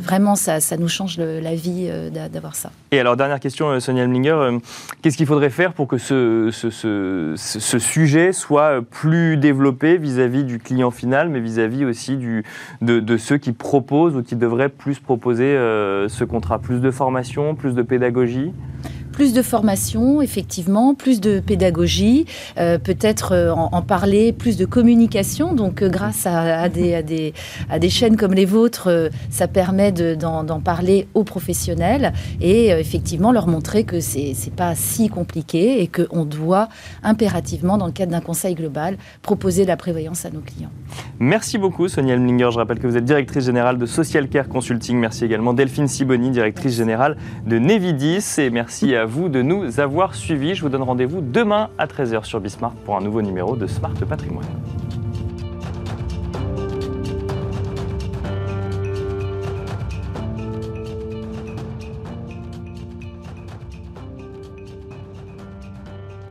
vraiment, 0.00 0.34
ça, 0.34 0.60
ça 0.60 0.76
nous 0.76 0.88
change 0.88 1.18
la 1.18 1.54
vie 1.54 1.88
d'avoir 2.12 2.54
ça. 2.54 2.70
Et 2.90 3.00
alors, 3.00 3.16
dernière 3.16 3.40
question, 3.40 3.78
Sonia 3.80 4.04
Elminger, 4.04 4.58
qu'est-ce 5.02 5.16
qu'il 5.16 5.26
faudrait 5.26 5.50
faire 5.50 5.72
pour 5.72 5.88
que 5.88 5.98
ce, 5.98 6.50
ce, 6.52 6.70
ce, 6.70 7.34
ce 7.36 7.78
sujet 7.78 8.32
soit 8.32 8.82
plus 8.82 9.36
développé 9.36 9.98
vis-à-vis 9.98 10.42
-vis 10.42 10.44
du 10.44 10.58
client 10.58 10.90
final, 10.90 11.28
mais 11.28 11.40
vis-à-vis 11.40 11.84
aussi 11.84 12.16
du 12.16 12.25
de, 12.80 13.16
ceux 13.16 13.38
qui 13.38 13.52
proposent 13.52 14.16
ou 14.16 14.22
qui 14.22 14.36
devraient 14.36 14.68
plus 14.68 14.98
proposer 14.98 15.44
euh, 15.44 16.08
ce 16.08 16.24
contrat. 16.24 16.58
Plus 16.58 16.80
de 16.80 16.90
formation, 16.90 17.54
plus 17.54 17.74
de 17.74 17.82
pédagogie? 17.82 18.52
Plus 19.16 19.32
de 19.32 19.40
formation, 19.40 20.20
effectivement, 20.20 20.94
plus 20.94 21.22
de 21.22 21.40
pédagogie, 21.40 22.26
euh, 22.58 22.76
peut-être 22.76 23.32
euh, 23.32 23.50
en, 23.50 23.80
parler, 23.80 24.34
plus 24.34 24.58
de 24.58 24.66
communication. 24.66 25.54
Donc, 25.54 25.80
euh, 25.80 25.88
grâce 25.88 26.26
à, 26.26 26.68
des, 26.68 26.94
à, 26.94 27.00
des, 27.00 27.32
à, 27.70 27.78
des, 27.78 27.88
chaînes 27.88 28.18
comme 28.18 28.34
les 28.34 28.44
vôtres, 28.44 29.10
ça 29.30 29.48
permet 29.48 29.90
d'en 29.90 30.60
parler 30.60 31.08
aux 31.14 31.24
professionnels 31.24 32.12
et 32.42 32.68
effectivement 32.68 33.32
leur 33.32 33.46
montrer 33.46 33.84
que 33.84 34.00
c'est 34.00 34.34
pas 34.54 34.74
si 34.74 35.08
compliqué 35.08 35.80
et 35.80 35.86
qu'on 35.86 36.26
doit 36.26 36.68
impérativement, 37.02 37.78
dans 37.78 37.86
le 37.86 37.92
cadre 37.92 38.12
d'un 38.12 38.20
conseil 38.20 38.54
global, 38.54 38.98
proposer 39.22 39.64
la 39.64 39.78
prévoyance 39.78 40.26
à 40.26 40.30
nos 40.30 40.40
clients. 40.40 40.70
Merci 41.18 41.56
beaucoup, 41.56 41.88
Sonia 41.88 42.14
Elminger. 42.14 42.50
Je 42.52 42.58
rappelle 42.58 42.78
que 42.78 42.86
vous 42.86 42.98
êtes 42.98 43.06
directrice 43.06 43.46
générale 43.46 43.78
de 43.78 43.86
Social 43.86 44.28
Care 44.28 44.48
Consulting. 44.48 44.98
Merci 44.98 45.24
également 45.24 45.54
Delphine 45.54 45.88
Siboni, 45.88 46.30
directrice 46.30 46.76
générale 46.76 47.16
de 47.46 47.58
Nevidis. 47.58 48.22
Et 48.36 48.50
merci 48.50 48.94
vous 49.06 49.28
de 49.28 49.42
nous 49.42 49.80
avoir 49.80 50.14
suivis. 50.14 50.54
Je 50.54 50.62
vous 50.62 50.68
donne 50.68 50.82
rendez-vous 50.82 51.20
demain 51.20 51.70
à 51.78 51.86
13h 51.86 52.24
sur 52.24 52.40
Bismart 52.40 52.74
pour 52.84 52.96
un 52.96 53.00
nouveau 53.00 53.22
numéro 53.22 53.56
de 53.56 53.66
Smart 53.66 53.94
Patrimoine. 54.08 54.46